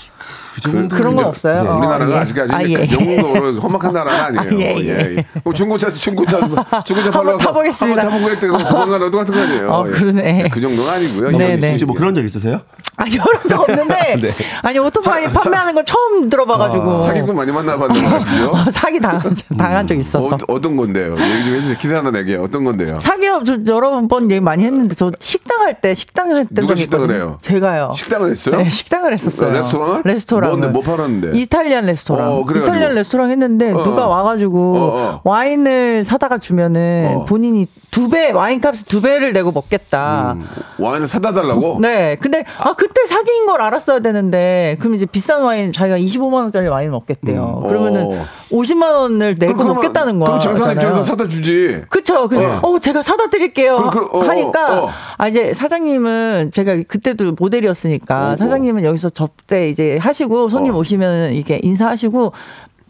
그, 0.63 0.87
그런 0.87 1.15
건 1.15 1.25
없어요? 1.25 1.63
네. 1.63 1.69
어, 1.69 1.77
우리나라가 1.77 2.11
예. 2.13 2.17
아직까지 2.19 2.53
아, 2.53 2.57
그 2.59 2.71
예. 2.71 2.87
정도로 2.87 3.59
험악한 3.61 3.93
나라가 3.93 4.25
아니에요. 4.25 4.41
아, 4.41 4.61
예, 4.61 4.75
예. 4.77 5.15
예. 5.17 5.25
중고차, 5.53 5.89
중고차, 5.89 6.39
중고차 6.85 7.11
팔러 7.11 7.31
한번 7.31 7.37
타보겠습니다. 7.37 8.01
한번 8.03 8.11
타보고 8.19 8.31
했더니 8.31 8.67
도망가는 8.69 9.11
똑같은 9.11 9.33
거 9.35 9.41
아니에요. 9.41 9.69
어, 9.69 9.85
예. 9.87 9.91
그러네. 9.91 10.49
그 10.51 10.61
정도는 10.61 10.89
아니고요. 10.91 11.37
네, 11.37 11.57
네. 11.57 11.69
혹시 11.69 11.85
뭐 11.85 11.95
그런 11.95 12.15
적 12.15 12.23
있으세요? 12.23 12.61
아니 12.97 13.17
그런 13.17 13.41
적 13.49 13.59
없는데 13.59 14.15
네. 14.21 14.29
아니 14.61 14.79
오토바이 14.79 15.25
사- 15.25 15.29
사- 15.31 15.39
판매하는 15.41 15.75
건 15.75 15.83
처음 15.83 16.29
들어봐가지고 16.29 17.01
사기꾼 17.03 17.35
많이 17.35 17.51
만나봤는 17.51 18.03
거 18.03 18.09
같죠? 18.19 18.51
어, 18.51 18.71
사기 18.71 19.01
당한 19.01 19.35
당한 19.57 19.85
적 19.85 19.95
있어서 19.95 20.29
어, 20.33 20.37
어떤 20.47 20.77
건데요? 20.77 21.11
얘기 21.19 21.43
좀 21.45 21.55
해주세요. 21.55 21.77
기사 21.77 21.97
하나 21.97 22.11
내게 22.11 22.37
어떤 22.37 22.63
건데요? 22.63 22.97
사기업 22.99 23.43
저 23.43 23.57
여러 23.67 23.91
번 24.07 24.31
얘기 24.31 24.39
많이 24.39 24.63
했는데 24.63 24.95
저 24.95 25.11
식당 25.19 25.61
할 25.61 25.75
때 25.81 25.93
식당을 25.93 26.39
했던 26.41 26.61
누가 26.61 26.75
식당을 26.75 27.05
있거든요. 27.07 27.25
해요? 27.31 27.37
제가요. 27.41 27.91
식당을 27.95 28.31
했어요? 28.31 28.57
네, 28.57 28.69
식당을 28.69 29.11
했었어요. 29.11 29.49
레스토랑을? 29.51 30.01
레스토랑. 30.45 30.59
뭔데, 30.59 30.67
뭐 30.67 30.81
팔았는데? 30.81 31.37
이탈리안 31.39 31.85
레스토랑. 31.85 32.27
어. 32.31 32.41
이탈리안 32.55 32.95
레스토랑 32.95 33.31
했는데 33.31 33.71
어, 33.71 33.83
누가 33.83 34.05
어. 34.05 34.09
와가지고 34.09 34.77
어, 34.77 34.79
어. 34.97 35.21
와인을 35.23 36.03
사다가 36.03 36.37
주면은 36.37 37.13
어. 37.15 37.25
본인이 37.25 37.67
두 37.91 38.09
배 38.09 38.31
와인 38.31 38.59
값을 38.59 38.85
두 38.87 39.01
배를 39.01 39.31
내고 39.31 39.51
먹겠다. 39.53 40.33
음, 40.33 40.45
와인을 40.79 41.07
사다 41.07 41.31
달라고? 41.31 41.77
네, 41.79 42.17
근데 42.19 42.43
아 42.59 42.73
그때 42.73 43.05
사기인 43.07 43.45
걸 43.45 43.61
알았어야 43.61 43.99
되는데 43.99 44.75
그럼 44.79 44.95
이제 44.95 45.05
비싼 45.05 45.41
와인 45.43 45.71
자기가 45.71 45.97
25만 45.97 46.33
원짜리 46.33 46.67
와인 46.67 46.91
먹겠대요. 46.91 47.61
음, 47.63 47.67
그러면은 47.69 48.05
어. 48.05 48.25
50만 48.55 48.93
원을 48.93 49.35
내고 49.37 49.53
그럼 49.55 49.75
먹겠다는 49.75 50.19
거야. 50.19 50.25
그럼 50.25 50.39
장사님 50.39 50.73
입장에서 50.77 51.03
사다 51.03 51.27
주지. 51.27 51.81
그쵸. 51.89 52.27
그, 52.27 52.39
어. 52.39 52.59
어. 52.63 52.79
제가 52.79 53.01
사다 53.01 53.29
드릴게요. 53.29 53.75
그럼 53.77 53.89
그- 54.09 54.17
어, 54.17 54.21
하니까, 54.23 54.83
어. 54.83 54.89
아, 55.17 55.27
이제 55.27 55.53
사장님은 55.53 56.51
제가 56.51 56.77
그때도 56.87 57.33
모델이었으니까, 57.37 58.31
어, 58.31 58.35
사장님은 58.35 58.83
여기서 58.83 59.09
접대 59.09 59.69
이제 59.69 59.97
하시고, 59.97 60.49
손님 60.49 60.73
어. 60.73 60.77
오시면 60.77 61.33
이렇게 61.33 61.59
인사하시고, 61.61 62.31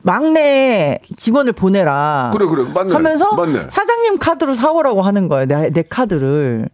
막내 0.02 1.00
직원을 1.18 1.54
보내라. 1.54 2.30
그래, 2.32 2.46
그래. 2.46 2.64
맞네. 2.72 2.94
하면서 2.94 3.34
맞네. 3.34 3.68
사장님 3.70 4.20
카드로 4.20 4.54
사오라고 4.54 5.02
하는 5.02 5.28
거예요. 5.28 5.48
내, 5.48 5.70
내 5.72 5.82
카드를. 5.82 6.70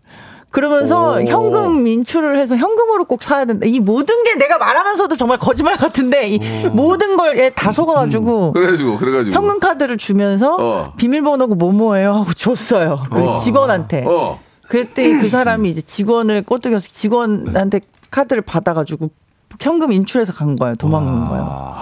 그러면서 0.51 1.13
오. 1.13 1.21
현금 1.25 1.87
인출을 1.87 2.37
해서 2.37 2.57
현금으로 2.57 3.05
꼭 3.05 3.23
사야 3.23 3.45
된다. 3.45 3.65
이 3.65 3.79
모든 3.79 4.23
게 4.25 4.35
내가 4.35 4.57
말하면서도 4.57 5.15
정말 5.15 5.37
거짓말 5.37 5.77
같은데 5.77 6.27
이 6.27 6.39
모든 6.69 7.15
걸다 7.15 7.71
속아가지고 7.71 8.51
그래가지고, 8.51 8.97
그래가지고. 8.97 9.33
현금 9.35 9.59
카드를 9.59 9.97
주면서 9.97 10.57
어. 10.59 10.93
비밀번호가 10.97 11.55
뭐뭐예요 11.55 12.13
하고 12.13 12.33
줬어요. 12.33 13.01
그 13.09 13.29
어. 13.29 13.35
직원한테. 13.37 14.03
어. 14.05 14.39
그때 14.67 15.17
그 15.17 15.29
사람이 15.29 15.69
이제 15.69 15.81
직원을 15.81 16.43
꼬드겨서 16.43 16.87
직원한테 16.89 17.81
카드를 18.09 18.41
받아가지고 18.41 19.09
현금 19.59 19.91
인출해서 19.93 20.33
간 20.33 20.55
거예요. 20.57 20.75
도망간 20.75 21.29
거예요. 21.29 21.81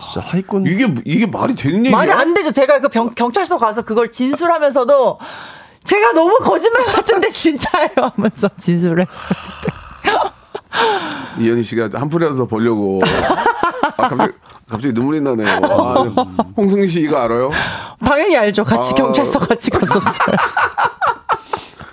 진짜 0.00 0.26
사기꾼. 0.26 0.66
이게, 0.66 0.92
이게 1.04 1.26
말이 1.26 1.54
되는 1.54 1.78
얘기야? 1.86 1.96
말이 1.96 2.10
안 2.10 2.34
되죠. 2.34 2.50
제가 2.50 2.80
그 2.80 2.88
병- 2.88 3.12
경찰서 3.14 3.58
가서 3.58 3.82
그걸 3.82 4.10
진술하면서도 4.10 5.18
제가 5.84 6.12
너무 6.12 6.36
거짓말 6.38 6.84
같은데 6.84 7.28
진짜예요 7.30 8.12
하면서 8.16 8.48
진술을 8.56 9.06
했어요. 9.06 10.30
이현희 11.38 11.62
씨가 11.64 11.88
한 11.94 12.08
푼이라도 12.08 12.36
더 12.36 12.46
벌려고. 12.46 13.00
아, 13.96 14.08
갑자기, 14.08 14.32
갑자기 14.68 14.92
눈물이 14.92 15.20
나네요. 15.20 15.48
아, 15.64 16.04
홍승희 16.56 16.88
씨 16.88 17.00
이거 17.00 17.18
알아요? 17.18 17.50
당연히 18.04 18.36
알죠. 18.36 18.62
같이 18.64 18.92
아. 18.92 18.96
경찰서 18.96 19.38
같이 19.40 19.70
갔었어요. 19.70 20.36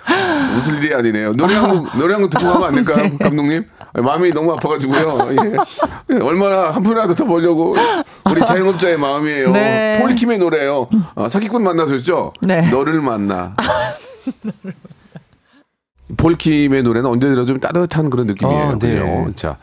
웃을 0.56 0.82
일이 0.82 0.94
아니네요. 0.94 1.32
노래 1.34 1.54
한 1.54 1.70
곡, 1.70 1.96
노래 1.96 2.14
한 2.14 2.22
곡 2.22 2.30
듣고 2.30 2.44
가면 2.52 2.68
안 2.68 2.74
될까요, 2.74 2.96
네. 3.02 3.16
감독님? 3.18 3.64
마음이 3.94 4.32
너무 4.32 4.52
아파가지고요. 4.52 5.28
예. 5.32 5.56
예, 6.10 6.16
얼마나 6.16 6.70
한 6.70 6.82
푼이라도 6.82 7.14
더 7.14 7.24
벌려고 7.24 7.76
우리 8.30 8.44
자영업자의 8.44 8.96
마음이에요. 8.98 9.52
네. 9.52 9.98
폴리킴의 10.00 10.38
노래예요. 10.38 10.88
아, 11.14 11.28
사기꾼 11.28 11.62
만나셨죠? 11.62 12.32
네. 12.42 12.70
너를 12.70 13.00
만나. 13.00 13.54
폴킴의 16.16 16.82
노래는 16.82 17.10
언제 17.10 17.28
들어도 17.28 17.46
좀 17.46 17.60
따뜻한 17.60 18.08
그런 18.08 18.26
느낌이에요. 18.26 18.68
아, 18.70 18.78
네. 18.78 18.94
그죠? 18.94 19.32
자. 19.34 19.58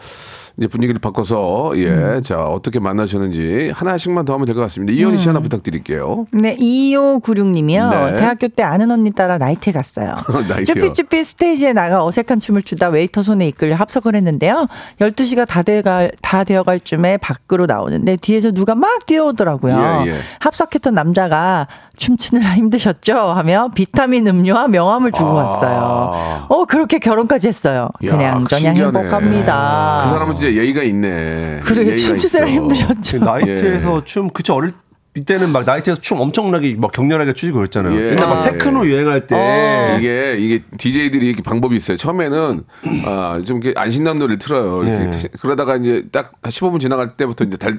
이제 0.57 0.67
분위기를 0.67 0.99
바꿔서 0.99 1.73
예, 1.75 1.87
음. 1.87 2.23
자 2.23 2.39
어떻게 2.45 2.79
만나셨는지 2.79 3.71
하나씩만 3.75 4.23
더 4.25 4.33
하면 4.33 4.45
될 4.45 4.55
것 4.55 4.61
같습니다. 4.61 4.93
이현이 4.93 5.17
씨 5.17 5.27
하나 5.27 5.41
부탁드릴게요. 5.41 6.27
네, 6.31 6.55
2596님이요. 6.55 7.89
네. 8.11 8.15
대학교 8.17 8.47
때 8.47 8.63
아는 8.63 8.89
언니 8.89 9.11
따라 9.11 9.37
나이트에 9.37 9.73
갔어요. 9.73 10.15
쭈삐쭈삐 10.65 11.23
스테이지에 11.25 11.73
나가 11.73 12.05
어색한 12.05 12.39
춤을 12.39 12.61
추다 12.61 12.87
웨이터 12.89 13.21
손에 13.21 13.47
이끌려 13.47 13.75
합석을 13.75 14.15
했는데요. 14.15 14.67
12시가 15.01 15.45
다 15.47 15.61
돼갈, 15.61 16.11
다 16.21 16.43
되어갈 16.45 16.79
쯤에 16.79 17.17
밖으로 17.17 17.65
나오는데 17.65 18.15
뒤에서 18.17 18.51
누가 18.51 18.75
막 18.75 19.05
뛰어오더라고요. 19.05 20.03
예, 20.05 20.11
예. 20.11 20.19
합석했던 20.39 20.93
남자가 20.95 21.67
춤추느라 21.95 22.55
힘드셨죠? 22.55 23.17
하며 23.17 23.69
비타민 23.73 24.27
음료와 24.27 24.67
명함을 24.67 25.11
주고 25.11 25.29
아. 25.29 25.33
왔어요. 25.33 26.45
어, 26.49 26.65
그렇게 26.65 26.99
결혼까지 26.99 27.47
했어요. 27.47 27.89
야, 28.03 28.11
그냥 28.11 28.45
저냥 28.45 28.75
신기하네. 28.75 28.99
행복합니다. 28.99 30.01
그 30.03 30.09
사람은 30.09 30.35
진짜 30.35 30.53
예의가 30.53 30.83
있네. 30.83 31.59
그래, 31.63 31.85
예의가 31.87 31.95
춤추느라 31.95 32.47
있어. 32.47 32.55
힘드셨죠. 32.55 33.19
나이트에서 33.19 33.97
예. 33.97 34.01
춤 34.05 34.29
그쵸 34.29 34.55
어릴 34.55 34.71
이때는 35.17 35.51
막 35.51 35.63
나이트에서 35.65 36.01
춤 36.01 36.19
엄청나게 36.19 36.75
막 36.77 36.91
격렬하게 36.91 37.31
추고 37.33 37.57
그랬잖아요. 37.57 37.97
예. 37.97 38.09
옛날 38.11 38.27
막 38.27 38.37
아. 38.39 38.41
테크노 38.41 38.85
유행할 38.85 39.27
때 39.27 39.35
어. 39.35 39.97
이게 39.97 40.35
이게 40.37 40.61
DJ들이 40.77 41.27
이렇게 41.27 41.41
방법이 41.41 41.75
있어요. 41.75 41.95
처음에는 41.97 42.63
아 43.05 43.39
좀 43.45 43.61
이렇게 43.61 43.79
안 43.79 43.91
신나는 43.91 44.19
노래를 44.19 44.37
틀어요. 44.39 44.83
이렇게 44.83 45.09
네. 45.09 45.27
그러다가 45.39 45.77
이제 45.77 46.03
딱 46.11 46.33
15분 46.41 46.79
지나갈 46.79 47.09
때부터 47.09 47.45
이제 47.45 47.55
달 47.57 47.77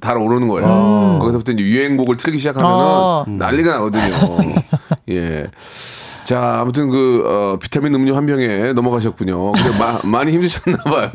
달아오르는 0.00 0.48
거예요. 0.48 1.18
거기서부터 1.20 1.52
이제 1.52 1.62
유행곡을 1.62 2.16
틀기 2.16 2.38
시작하면은 2.38 2.74
어. 2.76 3.24
난리가 3.28 3.72
나거든요. 3.72 4.54
예. 5.10 5.46
자, 6.24 6.58
아무튼 6.60 6.88
그 6.90 7.24
어, 7.26 7.58
비타민 7.60 7.94
음료 7.94 8.14
한 8.16 8.26
병에 8.26 8.72
넘어가셨군요. 8.72 9.52
근데 9.52 9.78
마, 9.78 9.98
많이 10.04 10.32
힘드셨나 10.32 10.78
봐요. 10.84 11.10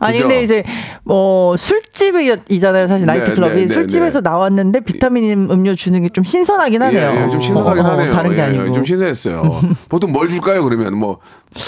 아니? 0.00 0.18
근데 0.18 0.42
이제 0.42 0.64
뭐 1.04 1.56
술집이잖아요 1.56 2.86
사실 2.86 3.06
나이트 3.06 3.30
네, 3.30 3.34
클럽이 3.34 3.54
네, 3.54 3.60
네, 3.62 3.66
술집에서 3.68 4.20
나왔는데 4.20 4.80
비타민 4.80 5.48
음료 5.50 5.74
주는 5.74 6.00
게 6.02 6.08
좀 6.08 6.24
신선하긴 6.24 6.82
하네요. 6.82 7.00
예, 7.00 7.24
예, 7.26 7.30
좀 7.30 7.40
신선하긴 7.40 7.84
어, 7.84 7.88
어, 7.88 7.92
하네요. 7.92 8.12
다른 8.12 8.30
게 8.30 8.38
예, 8.38 8.42
아니고. 8.42 8.66
예, 8.68 8.72
좀 8.72 8.82
신선했어요. 8.84 9.42
보통 9.90 10.10
뭘 10.10 10.28
줄까요? 10.30 10.64
그러면 10.64 10.96
뭐, 10.96 11.18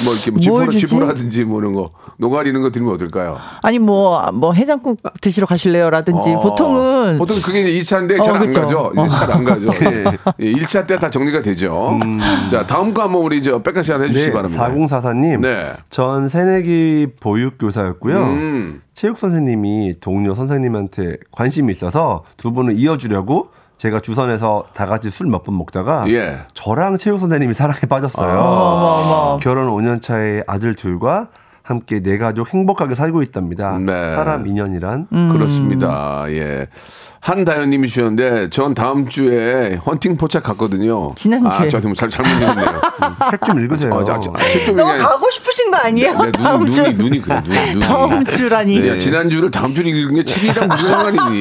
뭐 0.05 0.15
이렇게 0.15 0.31
뭐뭘 0.31 0.71
지푸라? 0.71 0.79
지푸라든지 0.89 1.45
뭐 1.45 1.61
이런 1.61 1.75
거, 1.75 1.91
노가리 2.17 2.49
이런 2.49 2.63
거 2.63 2.71
드리면 2.71 2.95
어떨까요? 2.95 3.37
아니 3.63 3.79
뭐뭐 3.79 4.55
해장국 4.55 4.99
드시러 5.21 5.47
가실래요라든지 5.47 6.31
어, 6.31 6.41
보통은 6.41 7.19
보통 7.19 7.37
그게 7.43 7.61
이제 7.69 7.81
2차인데 7.97 8.19
어, 8.19 8.23
잘안 8.23 8.41
그쵸. 8.47 8.61
가죠. 8.63 8.93
어. 8.97 9.05
이제 9.07 9.15
잘 9.15 9.31
안 9.31 9.45
가죠. 9.45 9.69
예, 10.41 10.53
1차 10.53 10.87
때 10.87 10.99
다 10.99 11.11
정리가 11.11 11.43
되죠. 11.43 11.99
자, 12.51 12.67
다음 12.67 12.80
거 12.95 13.03
한번 13.03 13.23
우리 13.23 13.43
저 13.43 13.59
백가 13.59 13.83
씨 13.83 13.93
하나 13.93 14.05
해주시기 14.05 14.29
네, 14.29 14.33
바랍니다. 14.33 14.69
4044님. 14.69 15.41
네. 15.41 15.73
전 15.91 16.29
새내기 16.29 17.09
보육교사였고요. 17.21 18.17
음. 18.19 18.83
체육 18.95 19.19
선생님이 19.19 19.97
동료 20.01 20.35
선생님한테 20.35 21.17
관심이 21.33 21.73
있어서 21.73 22.25
두 22.37 22.53
분을 22.53 22.75
이어주려고 22.75 23.49
제가 23.79 24.01
주선해서 24.01 24.67
다 24.75 24.87
같이 24.87 25.11
술 25.11 25.27
몇 25.29 25.43
번 25.45 25.57
먹다가 25.57 26.05
예. 26.09 26.39
저랑 26.53 26.99
체육 26.99 27.19
선생님이 27.21 27.55
사랑에 27.55 27.81
빠졌어요. 27.89 28.39
어머. 28.39 29.39
결혼 29.43 29.69
5년 29.71 30.03
차의 30.03 30.45
아들 30.47 30.75
둘과 30.75 31.29
함께 31.71 32.01
내 32.01 32.19
가족 32.19 32.53
행복하게 32.53 32.97
살고 32.97 33.23
있답니다. 33.23 33.79
네. 33.79 34.15
사람 34.17 34.45
인연이란 34.47 35.07
그렇습니다. 35.33 36.25
예. 36.31 36.67
한다현님이 37.21 37.87
주셨는데 37.87 38.49
전 38.51 38.73
다음 38.75 39.07
주에 39.07 39.79
헌팅 39.87 40.17
포착 40.17 40.43
갔거든요. 40.43 41.13
지난주에. 41.15 41.67
아, 41.67 41.69
저 41.69 41.79
지금 41.81 41.95
잘 41.95 42.09
잘못 42.09 42.31
읽었네요. 42.43 42.81
책 43.31 43.45
좀 43.45 43.61
읽으세요. 43.61 43.95
아, 43.95 44.03
자, 44.03 44.19
자, 44.19 44.33
책좀 44.49 44.75
너무 44.77 44.97
가고 44.97 45.31
싶으신 45.31 45.71
거 45.71 45.77
아니에요? 45.77 46.15
네, 46.19 46.33
다음 46.33 46.65
눈, 46.65 46.73
주. 46.73 46.83
눈이 46.83 46.95
눈이 46.95 47.21
그래 47.21 47.43
눈, 47.43 47.53
눈이. 47.55 47.81
다음 47.81 48.25
주라니. 48.25 48.89
야, 48.89 48.97
지난주를 48.99 49.51
다음 49.51 49.75
주에 49.75 49.85
읽은 49.91 50.15
게 50.17 50.25
책이랑 50.25 50.67
무슨 50.69 50.89
상관이니? 50.89 51.39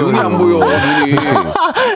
눈이 0.00 0.18
안 0.18 0.38
보여, 0.38 0.58
눈이. 0.58 1.16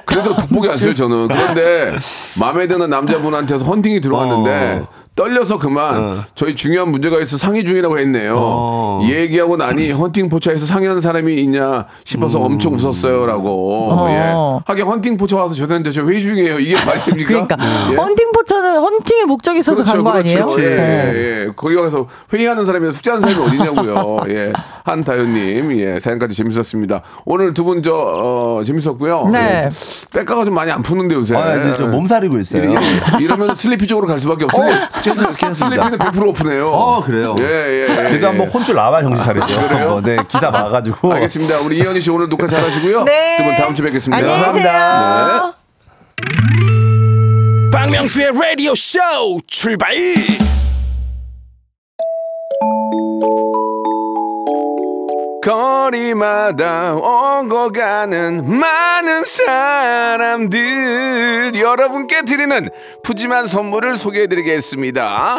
그래도 0.07 0.35
돋보기 0.35 0.71
안 0.71 0.77
써요, 0.77 0.95
저는. 0.95 1.29
그런데 1.29 1.93
마음에 2.41 2.67
드는 2.67 2.89
남자분한테서 2.89 3.65
헌팅이 3.67 4.01
들어왔는데 4.01 4.83
떨려서 5.17 5.59
그만 5.59 6.23
저희 6.35 6.55
중요한 6.55 6.91
문제가 6.91 7.19
있어 7.21 7.39
상의 7.39 7.65
중이라고 7.65 7.99
했네요. 7.99 8.35
어. 8.37 9.01
얘기하고 9.03 9.57
나니 9.57 9.91
헌팅 9.91 10.29
포차에서 10.29 10.67
상의하는 10.67 11.01
사람이 11.01 11.35
있냐 11.37 11.87
싶어서 12.05 12.39
엄청 12.39 12.75
웃었어요라고. 12.75 13.89
어. 13.93 14.07
예. 14.11 14.33
하긴 14.67 14.85
헌팅 14.87 15.17
포차 15.17 15.37
와서 15.37 15.55
죄송한데 15.55 15.91
저 15.91 16.05
회의 16.05 16.23
중이에요. 16.23 16.59
이게 16.59 16.77
말이 16.85 17.01
됩니까? 17.01 17.29
그러니까 17.49 17.57
예? 17.93 17.97
헌팅 17.97 18.31
포차는 18.33 18.79
헌팅의 18.79 19.25
목적이 19.25 19.61
있어서 19.61 19.83
간거 19.83 20.11
아니에요? 20.11 20.47
예, 20.59 20.63
네. 20.63 21.13
예. 21.15 21.49
거기 21.57 21.75
가서 21.77 22.07
회의하는 22.33 22.67
사람이 22.67 22.93
숙제하는 22.93 23.23
사람이 23.27 23.43
어디냐고요. 23.47 24.19
예. 24.29 24.53
한다현님, 24.85 25.73
예. 25.79 25.99
사연까지 25.99 26.35
재밌었습니다. 26.35 27.01
오늘 27.25 27.53
두 27.55 27.67
분 27.67 27.83
저, 27.83 27.93
어, 27.95 28.63
재밌었고요. 28.65 29.29
네. 29.33 29.39
예. 29.65 29.71
백가가 30.13 30.45
좀 30.45 30.55
많이 30.55 30.71
안 30.71 30.83
푸는데 30.83 31.15
요새. 31.17 31.35
아, 31.35 31.57
이제 31.57 31.73
저 31.75 31.87
몸살이고 31.89 32.39
있어요. 32.39 32.71
이러- 32.71 33.19
이러면 33.19 33.55
슬리피 33.57 33.87
쪽으로 33.89 34.07
갈 34.07 34.19
수밖에 34.21 34.45
없어요. 34.45 34.71
괜찮습니다. 35.15 35.85
슬리피는 35.85 35.99
100% 35.99 36.27
오픈해요. 36.29 36.69
어, 36.71 37.03
그래요? 37.03 37.35
예, 37.41 37.45
예. 37.45 37.83
예, 37.83 38.09
제가 38.13 38.21
예. 38.21 38.27
한번 38.27 38.49
혼줄 38.49 38.75
나와 38.75 39.01
정신 39.03 39.25
차리죠. 39.25 39.47
그래요? 39.47 40.01
네, 40.03 40.17
기사 40.29 40.51
봐가지고. 40.51 41.13
알겠습니다. 41.15 41.61
우리 41.61 41.79
이현희 41.79 42.01
씨 42.01 42.11
오늘 42.11 42.29
녹화 42.29 42.47
잘하시고요. 42.49 43.05
네. 43.05 43.37
두분 43.39 43.57
다음 43.57 43.75
주에 43.75 43.87
뵙겠습니다. 43.87 44.19
안녕히 44.19 44.45
계세요. 44.45 44.73
감사합니다. 44.73 45.53
박명수의 47.73 48.33
라디오 48.33 48.75
쇼 48.75 48.99
출발 49.47 49.95
거리마다 55.47 56.95
오고 56.97 57.71
가는 57.71 58.59
많은 58.59 59.25
사람들 59.25 60.73
여러분께 61.55 62.23
드리는 62.23 62.69
푸짐한 63.05 63.47
선물을 63.47 63.95
소개해드리겠습니다. 63.95 65.39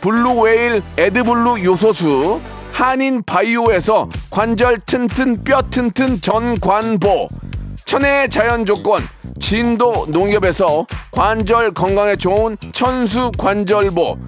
블루웨일 0.00 0.82
에드블루 0.96 1.64
요소수 1.64 2.40
한인 2.72 3.22
바이오에서 3.24 4.08
관절 4.30 4.80
튼튼 4.86 5.42
뼈 5.42 5.60
튼튼 5.62 6.20
전관보 6.20 7.28
천혜의 7.84 8.28
자연 8.28 8.64
조건 8.64 9.02
진도 9.40 10.06
농협에서 10.08 10.86
관절 11.10 11.72
건강에 11.74 12.16
좋은 12.16 12.56
천수 12.72 13.32
관절보 13.36 14.18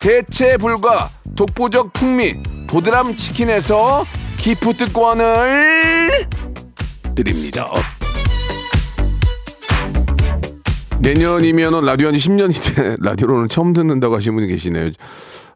대체 0.00 0.56
불가 0.56 1.08
독보적 1.36 1.92
풍미 1.92 2.34
보드람 2.66 3.16
치킨에서 3.16 4.04
기프트권을 4.38 6.26
드립니다. 7.14 7.70
내년이면 11.02 11.84
라디오 11.84 12.06
한 12.08 12.14
10년이 12.14 12.74
돼 12.76 12.96
라디오를 13.02 13.48
처음 13.48 13.72
듣는다고 13.72 14.14
하시는 14.16 14.34
분이 14.36 14.46
계시네요. 14.46 14.90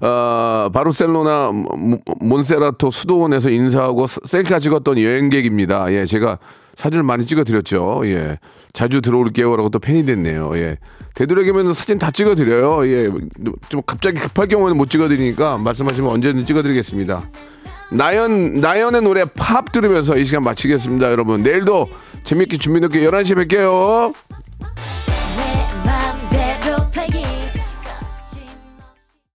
아, 0.01 0.69
바르셀로나 0.75 1.53
모- 1.53 2.01
몬세라토 2.21 2.91
수도원에서 2.91 3.51
인사하고 3.51 4.07
셀카 4.09 4.59
찍었던 4.59 4.99
여행객입니다. 5.01 5.93
예, 5.93 6.05
제가 6.05 6.39
사진을 6.75 7.05
많이 7.05 7.25
찍어드렸죠. 7.25 8.03
예, 8.07 8.39
자주 8.73 9.01
들어올게요라고 9.01 9.71
또 9.71 9.79
팬이 9.79 10.05
됐네요. 10.05 10.51
예, 10.57 10.79
되도록이면 11.15 11.73
사진 11.75 11.99
다 11.99 12.11
찍어드려요. 12.11 12.87
예, 12.89 13.09
좀 13.69 13.81
갑자기 13.87 14.19
급할 14.21 14.49
경우에는 14.49 14.77
못 14.77 14.91
찍어드리니까 14.91 15.59
말씀하시면 15.59 16.11
언제든 16.11 16.45
찍어드리겠습니다. 16.45 17.23
나연 17.93 18.55
나연의 18.55 19.01
노래 19.03 19.25
팝 19.25 19.71
들으면서 19.71 20.19
이 20.19 20.25
시간 20.25 20.43
마치겠습니다, 20.43 21.09
여러분. 21.11 21.43
내일도 21.45 21.89
재밌게 22.25 22.59
준비해놓게 22.59 23.09
11시에 23.09 23.47
뵐게요. 23.47 24.13